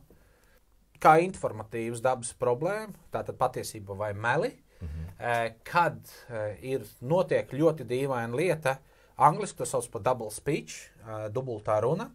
[1.02, 4.54] kā informatīvas dabas problēmu, tātad patiesība vai meli.
[4.78, 5.06] Mhm.
[5.18, 8.76] Uh, kad uh, ir notiek ļoti dīvaina lieta,
[9.18, 12.12] angļuiski to sauc par double speech, uh, dubultā runa.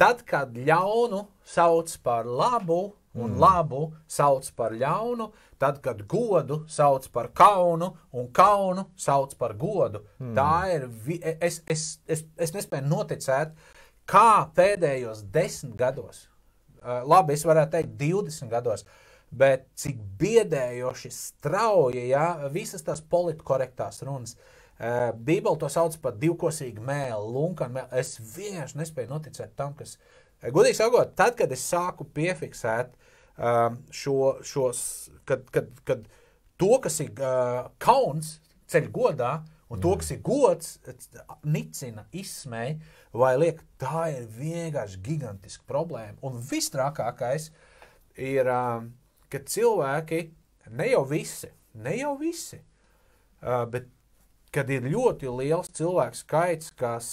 [0.00, 3.40] Tad, kad ļaunu sauc par labu un mm.
[3.40, 5.26] labu sauc par ļaunu,
[5.60, 10.04] tad, kad godu sauc par kaunu un kaunu sauc par godu.
[10.20, 10.32] Mm.
[10.38, 10.86] Tā ir.
[11.40, 13.52] Es, es, es, es nespēju noticēt,
[14.10, 16.24] kā pēdējos desmit gados,
[16.82, 18.86] uh, labi, es varētu teikt, 20 gados.
[19.30, 24.56] Bet cik biedējoši, strauji, ja visas tās politkorektās runas, uh,
[25.14, 27.90] Bībele to sauc par divkosīgu mēlu, lunkanu mēlu.
[28.00, 29.98] Es vienkārši nespēju noticēt tam, kas,
[30.40, 32.94] eh, godīgi sakot, tad, kad es sāku piefiksēt
[33.36, 34.82] um, šo, šos,
[35.28, 36.06] kad, kad, kad
[36.56, 38.38] to, kas ir uh, kauns,
[38.72, 39.34] ceļ godā,
[39.70, 40.72] un to, kas ir gods,
[41.46, 42.78] nicina, izsmēja,
[43.14, 46.18] vai liek, tā ir vienkārši gigantiska problēma.
[46.26, 47.50] Un vistrākākais
[48.18, 48.90] ir, um,
[49.30, 50.24] ka cilvēki,
[50.74, 53.86] ne jau visi, ne jau visi, uh, bet
[54.50, 57.10] kad ir ļoti liels cilvēku skaits, kas,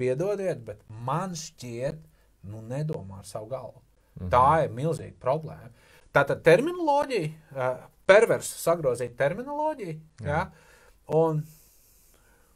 [0.00, 2.00] piedodiet, bet man šķiet,
[2.48, 3.82] nu nedomā ar savu galvu.
[4.20, 4.30] Mhm.
[4.32, 5.68] Tā ir milzīga problēma.
[6.14, 10.46] Tātad terminoloģija, uh, perversa sagrozīta terminoloģija, ja,
[11.12, 11.42] un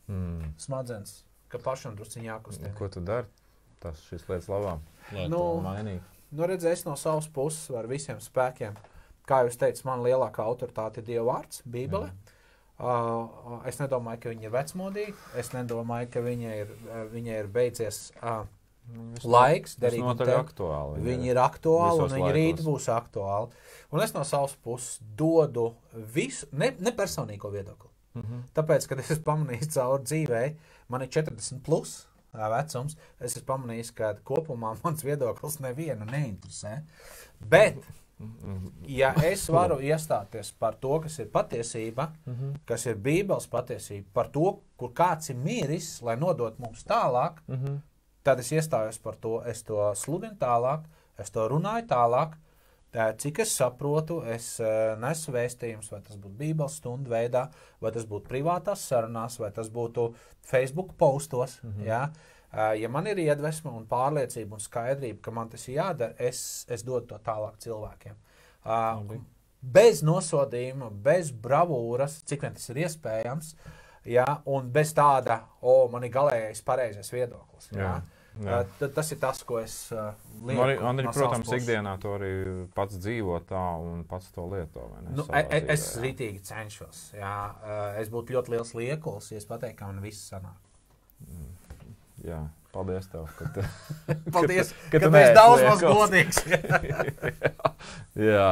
[0.08, 0.54] Mm.
[0.58, 2.74] smadzenes, ka pašam drusciņā jākustina.
[2.78, 3.26] Ko tu dari?
[3.80, 4.78] Tas šīs lietas labā.
[5.12, 5.60] Lai Nu.
[6.30, 8.74] Nu, redzēs, no savas puses varu visiem spēkiem.
[9.28, 12.10] Kā jau teicu, man lielākā autoritāte ir Dieva vārds, Bībele.
[12.78, 15.14] Uh, es nedomāju, ka viņi ir vecmodīgi.
[15.40, 18.44] Es nedomāju, ka viņai ir, uh, viņai ir beidzies uh,
[19.24, 21.02] laiks, derīgam noteikti te- aktuāli.
[21.02, 22.68] Viņi ir aktuāli, un viņi rīt laikos.
[22.68, 23.50] būs aktuāli.
[23.90, 25.74] Un es no savas puses dodu
[26.14, 27.90] visu, ne, ne personīgo viedokli.
[28.18, 28.42] Mhm.
[28.54, 30.42] Tāpēc, kad es esmu pamanījis cauri dzīvē,
[30.88, 36.82] man ir 40 plus vecums, es esmu pamanījis, ka kopumā mans viedoklis nevienu neinteresē.
[37.40, 37.78] Bet,
[38.90, 42.56] ja es varu iestāties par to, kas ir patiesība, Mhm.
[42.66, 47.78] kas ir Bībeles patiesība, par to, kur kāds ir miris, lai nodot mums tālāk, Mhm.
[48.24, 50.84] tad es iestājos par to, es to sludinu tālāk,
[51.18, 52.34] es to runāju tālāk.
[52.94, 57.44] Tā, Cik es saprotu, es uh, nesu vēstījumus, vai tas būtu Bībeles stundu veidā,
[57.84, 60.06] vai tas būtu privātās sarunās, vai tas būtu
[60.48, 61.58] Facebook postos.
[61.62, 61.84] Mm -hmm.
[61.84, 62.02] ja?
[62.52, 66.64] uh, ja man ir iedvesma un pārliecība un skaidrība, ka man tas ir jādara, es,
[66.68, 68.14] es dodu to tālāk cilvēkiem.
[68.64, 69.20] Uh, Labi.
[69.62, 73.54] bez nosodījuma, bez bravūras, cik vien tas ir iespējams,
[74.04, 74.42] ja?
[74.46, 77.68] un bez tāda, o, man ir galīgais pareizais viedoklis.
[77.72, 78.00] Ja?
[78.38, 78.58] Jā, jā.
[78.62, 80.84] Uh, tad tas ir tas, ko es uh, Nu, arī, lieku.
[80.90, 82.30] Andri, no protams, ikdienā to arī
[82.76, 84.84] pats dzīvo tā un pats to lieto.
[85.10, 86.04] Nu, e- e- es jā.
[86.04, 87.00] rītīgi cenšos.
[87.18, 90.56] Jā, uh, es būtu ļoti liels liekulis, ja es pateiktu, ka man viss sanāk.
[92.26, 92.38] Jā,
[92.74, 93.26] paldies tev.
[93.38, 93.66] Ka tu,
[94.34, 96.40] Paldies, ka ka tu tu esi daudz maz godīgs.
[98.30, 98.48] jā,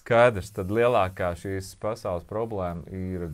[0.00, 0.52] skaidrs.
[0.56, 3.28] Tad lielākā šīs pasaules problēma ir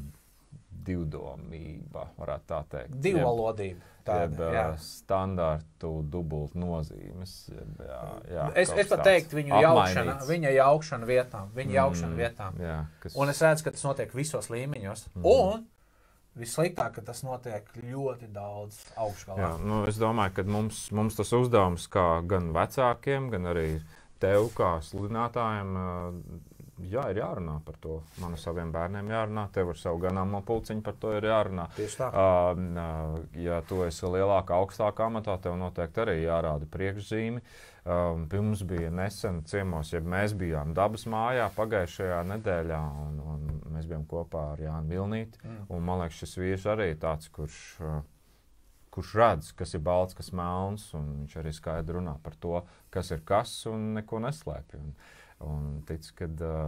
[0.91, 2.99] divdomība, varētu tā teikt.
[3.05, 3.27] Divu
[4.11, 4.21] Valodību.
[4.21, 4.65] Jeb, Tāda, jā.
[4.85, 7.35] standartu dubult nozīmes.
[7.49, 8.01] Jeb, jā,
[8.35, 10.29] jā, Es, es pat teiktu, viņu jaukšana, apmainīts.
[10.31, 12.59] viņa jaukšana vietām, viņa jaukšana Mm, vietām.
[12.61, 15.07] Jā, kas, Un es redzu, ka tas notiek visos līmeņos.
[15.15, 15.27] Mhm.
[15.27, 15.67] Un
[16.41, 19.39] vissliktāk, ka tas notiek ļoti daudz augšgalā.
[19.39, 23.81] Jā, nu, es domāju, ka mums, mums tas uzdevums, kā gan vecākiem, gan arī
[24.21, 25.75] tev, kā sludinātājiem,
[26.89, 28.01] jā, ir jārunā par to.
[28.23, 31.67] Man ar saviem bērniem jārunā, tev ar savu ganāmo pulciņu par to ir jārunā.
[31.77, 32.11] Tieši tā.
[32.11, 37.43] Uh, uh, ja tu esi lielākā, augstākā amatā, tev noteikti arī jārāda priekšzīme.
[37.81, 43.47] Um, pie mums bija nesen ciemos, ja mēs bijām dabas mājā pagājušajā nedēļā, un, un
[43.73, 45.41] mēs bijām kopā ar Jānu Vilnīti.
[45.47, 45.63] Mm.
[45.73, 48.03] Un, man liekas, šis vīrs arī ir tāds, kurš, uh,
[48.93, 52.61] kurš redz, kas ir balts, kas melns, un viņš arī skaidri runā par to,
[52.93, 54.77] kas ir kas, un neko neslēpj.
[54.83, 54.93] Un,
[55.41, 56.27] Un ticu, ka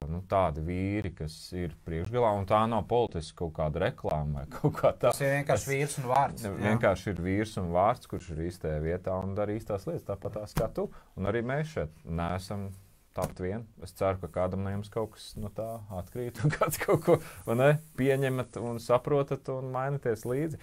[0.09, 4.79] nu, tādi vīri, kas ir priekšgalā, un tā nav politiski kaut kāda reklāma vai kaut
[4.79, 5.11] kā tāda.
[5.11, 6.47] Tas ir vienkārši vīrs un vārds.
[6.47, 6.53] jā.
[6.71, 10.57] Vienkārši ir vīrs un vārds, kurš ir īstajā vietā un dara īstās lietas, tāpat tās
[10.57, 10.87] kā tu.
[11.21, 12.71] Un arī mēs šeit neesam
[13.13, 13.67] tapt vien.
[13.85, 15.69] Es ceru, ka kādam no jums kaut kas no tā
[15.99, 17.19] atkrīt, un kāds kaut ko
[17.59, 20.61] ne, pieņemat un saprotat un mainaties līdzi.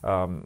[0.00, 0.40] Um,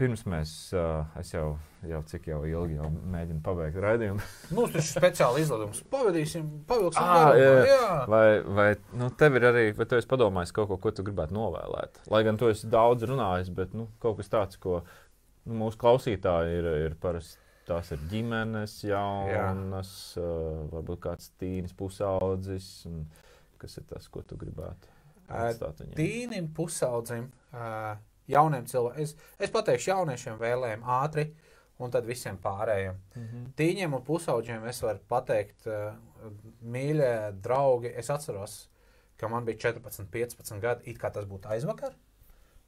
[0.00, 1.52] pirms mēs, uh, es jau,
[1.88, 4.24] jau cik jau ilgi jau mēģinu pabeigt raidījumu.
[4.56, 5.82] Mums taču ir speciāli izladums.
[5.92, 7.10] Pavadīsim, pavilksim.
[7.10, 7.52] Garumā, jā.
[7.68, 7.92] jā.
[8.10, 8.24] Vai,
[8.60, 8.68] vai
[9.00, 12.02] nu, tev ir arī, vai tu esi padomājis kaut ko, ko tu gribētu novēlēt?
[12.12, 16.60] Lai gan tu esi daudz runājis, bet nu, kaut kas tāds, ko nu, mūsu klausītāji
[16.62, 17.46] ir, ir parasti.
[17.70, 22.70] Tās ir ģimenes, jaunas, uh, varbūt kāds tīns, pusaudzis.
[23.60, 24.90] Kas ir tas, ko tu gribētu?
[25.94, 27.94] Tīnim pusaudzim, ā,
[28.32, 29.04] jauniem cilvēkiem.
[29.04, 31.26] Es, es pateikšu jauniešiem vēlējiem ātri,
[31.80, 32.98] un tad visiem pārējiem.
[33.16, 33.46] Mhm.
[33.58, 35.94] Tīņiem un pusauģiem es varu pateikt, ā,
[36.60, 38.60] mīļie draugi, es atceros,
[39.20, 41.96] ka man bija 14, 15 gadi, it kā tas būtu aizvakar.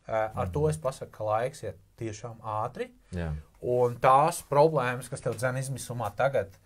[0.08, 2.90] Ā, Ar to es pasaku, ka laiks iet tiešām ātri.
[3.14, 3.30] Jā.
[3.62, 6.56] Un tās problēmas, kas tev dzēna izmisumā tagad,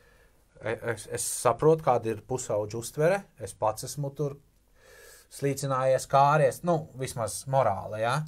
[0.63, 3.21] e- es, es saprotu, kāda ir pusauģa uztvere.
[3.39, 4.39] Es pats esmu tur
[5.37, 8.01] slīcinājies, kāries, nu, vismaz morāli.
[8.05, 8.21] Ja?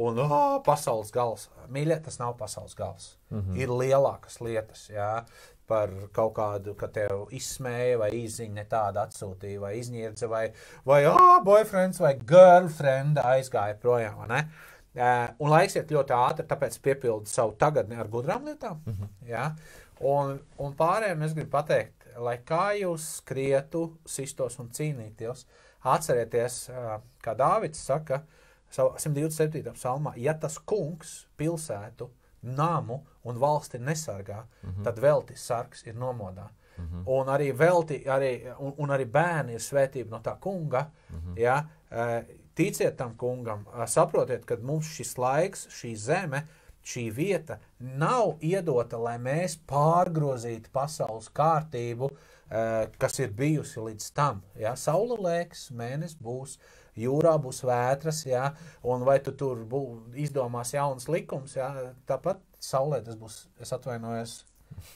[0.00, 1.48] Un oh, pasaules gals.
[1.72, 3.16] Mīļie, tas nav pasaules gals.
[3.30, 3.40] Mm.
[3.40, 3.58] -hmm.
[3.60, 4.88] Ir lielākas lietas.
[4.90, 5.24] Ja?
[5.66, 10.52] Par kaut kādu, ka tev izsmēja, vai izziņa tādu atsūtīja, vai izniedza, vai,
[10.84, 14.26] vai oh, boyfriends vai girlfriend aizgāja projām.
[14.28, 14.48] ne?
[14.92, 18.82] Uh, un laiks iet ļoti ātri, tāpēc piepildu savu tagadni ar gudrām lietām.
[18.86, 19.28] Mm -hmm.
[19.28, 19.54] ja?
[20.00, 25.46] un, un pārējiem es gribu pateikt, lai kā jūs skrietu, sistos un cīnīties,
[25.82, 28.41] atcerieties, uh, kā Dāvids saka, savā
[28.72, 29.72] 127.
[29.76, 32.08] psalmā, ja tas kungs pilsētu,
[32.42, 34.84] namu un valsti nesargā, mm -hmm.
[34.84, 36.48] tad velti sargs ir nomodā.
[36.78, 37.02] Mm -hmm.
[37.06, 40.90] Un arī velti, arī, un, un arī bērni ir svētība no tā kunga.
[41.10, 41.38] Mm -hmm.
[41.40, 46.46] ja, uh, ticiet tam kungam, uh, saprotiet, ka mums šis laiks, šī zeme,
[46.84, 54.42] šī vieta nav iedota, lai mēs pārgrozītu pasaules kārtību, uh, kas ir bijusi līdz tam.
[54.56, 54.76] Ja?
[54.76, 56.58] Saula lēks, mēnesis būs,
[56.98, 58.52] jūrā būs vētras, ja?
[58.82, 59.82] un vai tu tur bū,
[60.18, 61.70] izdomās jaunas likums, ja?
[62.08, 64.42] tāpat saulē tas būs, es atvainojos,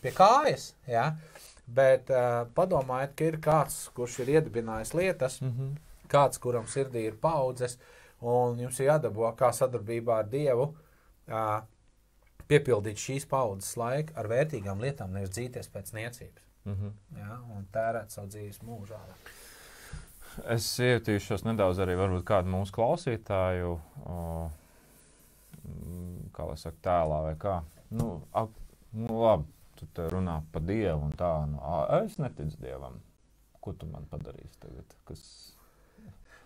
[0.02, 0.72] pie kājas.
[0.90, 1.12] Ja?
[1.66, 5.76] Bet uh, padomājiet, ka ir kāds, kurš ir iedibinājis lietas, mm -hmm.
[6.08, 7.78] kāds, kuram sirdī ir paudzes,
[8.20, 11.62] un jums ir jādabū, kā sadarbībā ar Dievu uh,
[12.48, 16.42] piepildīt šīs paudzes laiku ar vērtīgām lietām, nevis dzīties pēc niecības.
[16.64, 16.92] Mm -hmm.
[17.18, 17.40] Ja?
[17.56, 19.00] Un tērēt savu dzīves mūžā.
[20.44, 23.72] Es ietīšos nedaudz arī kādu mūsu klausītāju,
[24.04, 24.18] o,
[25.64, 27.56] mm, kā lai saka, tēlā vai kā.
[27.90, 28.52] Nu, ap,
[28.92, 33.00] nu labi, tu te runā par Dievu un tā, nu, ā, es neticu Dievam.
[33.60, 34.96] Ko tu man padarīsi tagad?
[35.08, 35.22] Kas...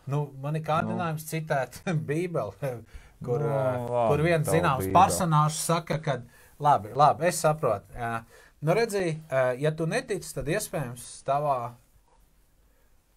[0.07, 1.31] Nu, man ir kārdinājums nu.
[1.33, 2.73] citēt Bībeli,
[3.27, 4.97] kur, Nu, nu, labi, kur viens zināms Bībeli.
[4.97, 6.21] personāžs saka, ka
[6.63, 7.93] labi, labi es saprotu.
[7.99, 8.21] Jā.
[8.61, 9.15] Nu, redzi,
[9.59, 11.73] ja tu netici, tad iespējams tavā.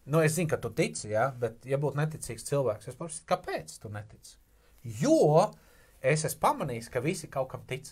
[0.06, 3.78] Nu, es zinu, ka tu tici, ja, bet, ja būtu neticīgs cilvēks, es paprasītu, kāpēc
[3.80, 4.36] tu netici?
[4.99, 5.51] Jo
[6.04, 7.88] es esmu pamanījis, ka visi kaut kam tic.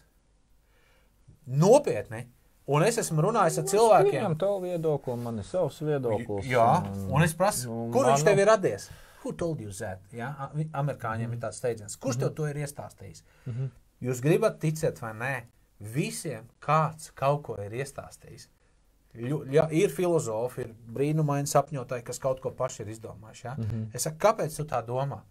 [1.48, 2.26] Nopietni.
[2.72, 4.18] Un es esmu runājis ar cilvēkiem.
[4.20, 6.46] Viņam tavu viedokli, man ir savs viedoklis.
[6.52, 6.68] Jā,
[7.10, 8.90] un es prasu, nu, kur viņš tev ir radies?
[9.24, 10.04] Who told you that?
[10.16, 10.32] Ja?
[10.52, 11.36] Amerikāņiem mm.
[11.36, 11.98] ir tāds teiciens.
[12.02, 13.24] Kurš tev to ir iestāstījis?
[13.46, 13.74] Mm -hmm.
[14.02, 15.34] Jūs gribat ticēt vai nē?
[15.80, 18.48] Visiem kāds kaut ko ir iestāstījis.
[19.52, 23.46] Ja, ir filozofi, ir brīnumaini sapņotāji, kas kaut ko paši ir izdomājuši.
[23.46, 23.56] Ja?
[23.58, 23.88] Mm -hmm.
[23.94, 25.22] Es saku, kāpēc tu tā domā?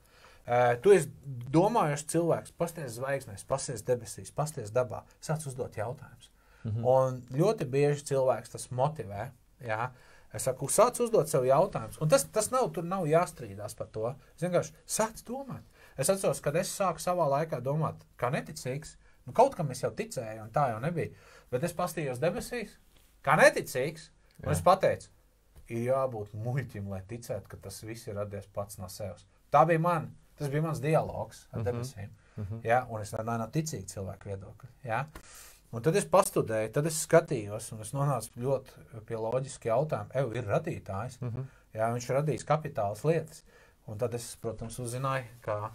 [0.51, 1.09] Uh, tu esi
[1.53, 6.31] domājošs cilvēks, pasties zvaigznēs, pasties debesīs, pasties dabā, sāc uzdot jautājumus.
[6.65, 6.85] Mm -hmm.
[6.85, 9.31] Un ļoti bieži cilvēks tas motivē.
[9.61, 9.91] Jā.
[10.33, 11.99] Es saku, sāc uzdot sev jautājumus.
[12.01, 14.15] Un tas, tas nav, tur nav jāstrīdās par to.
[14.37, 15.63] Es vienkārši sāc domāt.
[15.97, 18.97] Es atceros, kad es sāku savā laikā domāt, kā neticīgs.
[19.27, 21.11] Nu, kaut kam es jau ticēju, un tā jau nebija.
[21.51, 22.79] Bet es pastījos debesīs,
[23.25, 24.11] kā neticīgs.
[24.45, 25.09] Un es pateicu,
[25.69, 29.27] ir jābūt muļķim, lai ticētu, ka tas viss ir radies pats no sevis.
[29.53, 30.09] Tā bija man,
[30.39, 31.67] tas bija mans dialogs ar Mhm.
[31.69, 32.09] debesīm.
[32.37, 32.61] Mm -hmm.
[32.65, 32.87] ja?
[32.89, 34.69] Un es runāju no ticīga cilvēka viedokļa.
[34.85, 35.07] Ja?
[35.73, 40.11] Un tad es pastudēju, tad es skatījos, un es nonācu ļoti pie loģiska jautājuma.
[40.15, 41.45] Evo ir radītājs, mm -hmm.
[41.75, 43.45] jā, viņš ir radījis kapitālas lietas.
[43.87, 45.71] Un tad es, protams, uzzināju, kā,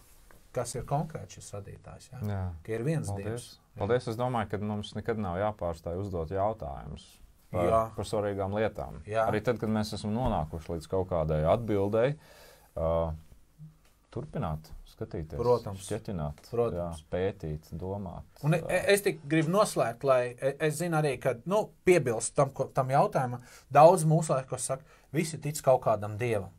[0.52, 2.10] kas ir konkrēti šis radītājs.
[2.12, 2.20] Jā.
[2.28, 2.54] Jā.
[2.64, 3.26] Ka ir viens Paldies.
[3.26, 3.60] dievs.
[3.78, 4.08] Paldies.
[4.08, 7.20] Es domāju, ka mums nekad nav jāpārstāj uzdot jautājumus
[7.52, 7.82] par, Jā.
[7.96, 9.02] par svarīgām lietām.
[9.08, 9.28] Jā.
[9.30, 12.18] Arī tad, kad mēs esam nonākuši līdz kaut kādai atbildēji,
[12.78, 13.14] uh,
[14.16, 15.84] turpināt, skatīties, Protams.
[15.86, 17.02] šķietināt, Protams.
[17.02, 18.24] Jā, pētīt, domāt.
[18.48, 22.50] Un e- es tik gribu noslēgt, lai e- es zinu arī, ka nu, piebilst tam,
[22.56, 23.42] ko- tam jautājumam.
[23.72, 24.84] Daudz mūsu laikos saka,
[25.14, 26.50] visi tic kaut kādam dievam.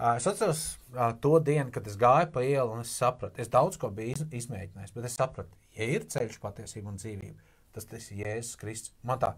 [0.00, 3.48] Ā, Es atceros ā, to dienu, kad es gāju pa ielu un es sapratu, es
[3.48, 7.34] daudz ko biju iz, izmēģinājis, bet es sapratu, ja ir ceļš, patiesība un dzīvība,
[7.74, 8.92] tas tas ir Jēzus Kristus.
[9.02, 9.34] Man tā,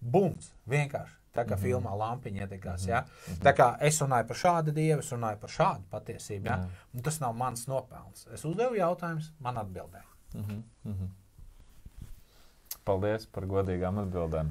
[0.00, 1.20] bums, vienkārši.
[1.34, 1.62] Tā kā mm -hmm.
[1.62, 2.86] filmā lampiņa iedegās.
[2.86, 2.90] Mm -hmm.
[2.90, 3.04] ja?
[3.42, 6.46] Tā kā es runāju par šādu dievu, es runāju par šādu patiesību.
[6.46, 6.56] Ja?
[6.56, 6.68] Jā.
[6.94, 8.26] Un tas nav mans nopelns.
[8.34, 10.04] Es uzdevu jautājumus, man atbildēja.
[10.34, 11.04] Mhm, mhm.
[12.84, 14.50] Paldies par godīgām atbildēm.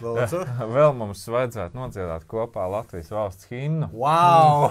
[0.00, 0.38] Lūdzu.
[0.76, 3.90] Vēl mums vajadzētu nodziedāt kopā Latvijas valsts himnu.
[3.92, 4.70] Wow!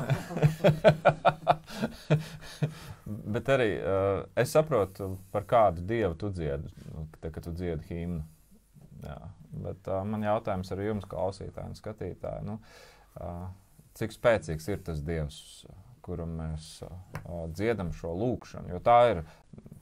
[3.36, 7.86] Bet arī uh, es saprotu, par kādu dievu tu dziedi, nu, tā, kad tu dziedi
[7.91, 8.24] himnu.
[9.05, 9.20] Jā.
[9.64, 12.60] Bet uh, man jautājums arī jums, klausītāji un skatītāji, nu,
[13.22, 13.47] uh,
[13.97, 15.39] cik spēcīgs ir tas dievs,
[16.06, 18.74] kuram mēs uh, dziedam šo lūkšanu?
[18.76, 19.26] Jo tā ir,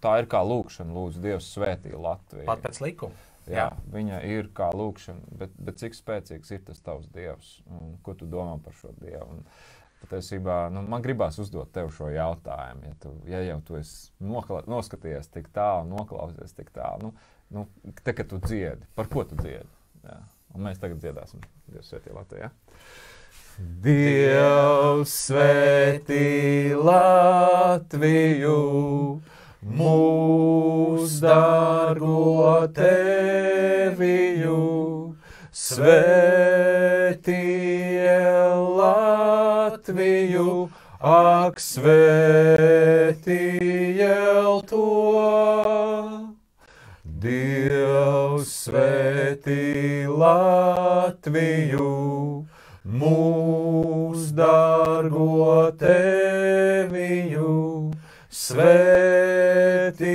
[0.03, 2.47] tā ir kā lūkšana, lūdzu, Dievs svētī Latviju.
[2.49, 3.29] Pat pēc likuma.
[3.51, 7.57] Jā, viņa ir kā lūkšana, bet, bet cik spēcīgs ir tas tavs dievs?
[7.67, 9.25] Un ko tu domā par šo dievu?
[9.35, 9.41] Un,
[10.03, 12.87] patiesībā nu, man gribās uzdot tev šo jautājumu.
[12.87, 17.13] Ja, tu, ja jau tu esi noskatījies tik tālu, noklausies tik tālu, nu,
[17.53, 17.67] nu,
[18.03, 19.69] te, kad tu dziedi, par ko tu dziedi?
[20.03, 20.17] Jā.
[20.53, 21.39] Un mēs tagad dziedāsim
[21.71, 22.49] Dievs svētī Latvijā.
[23.83, 26.25] Dievs svētī
[26.77, 28.59] Latviju!
[29.63, 34.57] mūsu dārgo teviju,
[35.55, 37.29] svētie
[38.79, 40.49] Latviju,
[40.99, 43.42] ak, svētie
[48.63, 51.87] svētī Latviju,
[52.87, 57.55] mūsu dārgo teviju,
[58.43, 60.05] svētie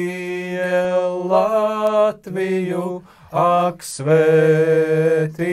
[1.32, 2.86] Latviju,
[3.44, 5.44] ak, svētie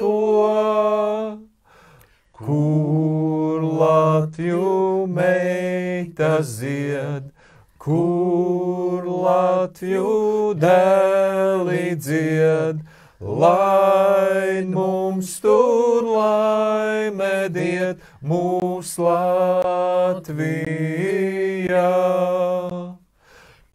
[0.00, 0.16] to.
[2.40, 7.30] Kur Latviju meita zied,
[7.78, 8.79] kur
[9.20, 12.80] Latviju dēli dzied,
[13.20, 20.54] lai mums tur laime diet, mūs Latvijā.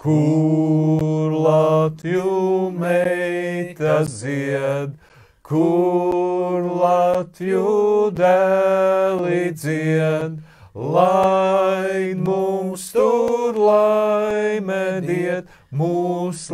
[0.06, 4.98] Kur Latviju meita zied,
[5.46, 10.42] kur Latviju dēli dzied,
[10.74, 16.48] lai mums tur laime diet, mūs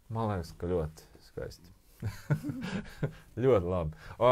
[0.09, 1.69] Man liekas, ka ļoti skaisti.
[3.43, 3.97] ļoti labi.
[4.23, 4.29] O,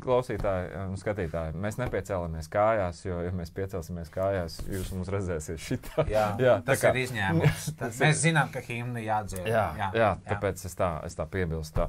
[0.00, 6.06] klausītāji un skatītāji, mēs nepiecēlamies kājās, jo, ja mēs piecelsimies kājās, jūs mums redzēsiet šitā.
[6.08, 7.66] Jā, Jā, tas kā- ir izņēmums.
[7.80, 9.44] Tas, mēs zinām, ka himna jādzied.
[9.48, 11.84] Jā, jā, jā, tāpēc es tā, es tā piebilstu.
[11.84, 11.88] Tā.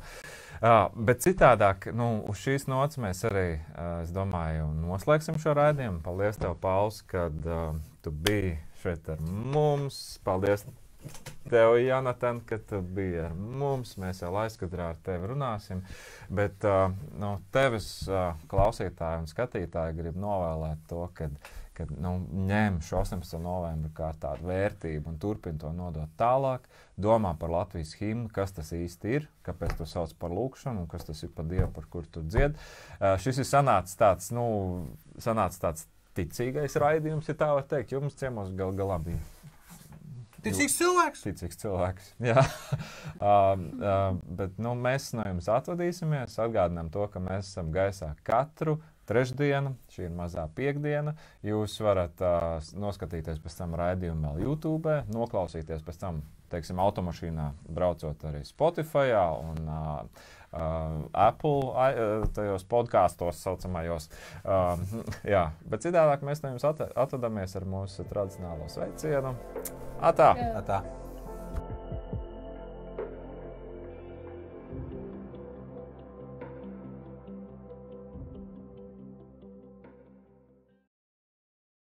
[0.61, 6.03] Uh, bet citādāk, nu, uz šīs nots mēs arī, uh, es domāju, noslēgsim šo raidījumu.
[6.05, 7.73] Paldies, tev, Pauls, kad uh,
[8.05, 10.19] tu biji šeit ar mums.
[10.23, 10.65] Paldies
[11.49, 13.95] tev, Janatan, ka tu biji ar mums.
[13.99, 15.83] Mēs jau aizkadrā ar tevi runāsim.
[16.31, 16.85] Bet uh,
[17.19, 21.29] no tevis, uh, klausītāji un skatītāji, gribu novēlēt to, ka
[21.77, 22.15] kad nu,
[22.49, 23.37] ņem šo 18.
[23.41, 26.67] novembri kā tādu vērtību un turpina to nodot tālāk.
[26.99, 31.07] Domā par Latvijas himnu, kas tas īsti ir, kāpēc to sauc par lūkšanu un kas
[31.09, 32.59] tas ir par Dievu, par kur tu dzied.
[32.99, 34.45] Uh, šis ir sanācis tāds, nu,
[35.21, 37.95] sanācis tāds ticīgais raidījums, ja tā var teikt.
[37.95, 39.21] Jums ciemos gal galā bija
[40.43, 41.21] Ticīgs cilvēks.
[41.23, 42.09] ticīgs cilvēks.
[42.29, 46.35] Jā, uh, uh, bet nu, mēs no jums atvadīsimies.
[46.43, 48.77] Atgādinām to, ka mēs esam gaisā katru
[49.09, 49.73] trešdienu.
[49.93, 51.15] Šī ir mazā piekdiena.
[51.45, 56.23] Jūs varat uh, noskatīties pēc tam raidījumu vēl YouTube, noklausīties pēc tam,
[56.53, 64.05] teiksim, automašīnā, braucot arī Spotify un uh, Uh, Apple uh, tajos podkāstos, saucamajos.
[64.45, 64.77] Uh,
[65.33, 69.33] jā, bet citādi mēs no jums at atvadāmies ar mūsu tradicionālo sveicienu.
[69.97, 70.35] Atā!
[70.37, 70.61] Jā.
[70.67, 70.83] Tā.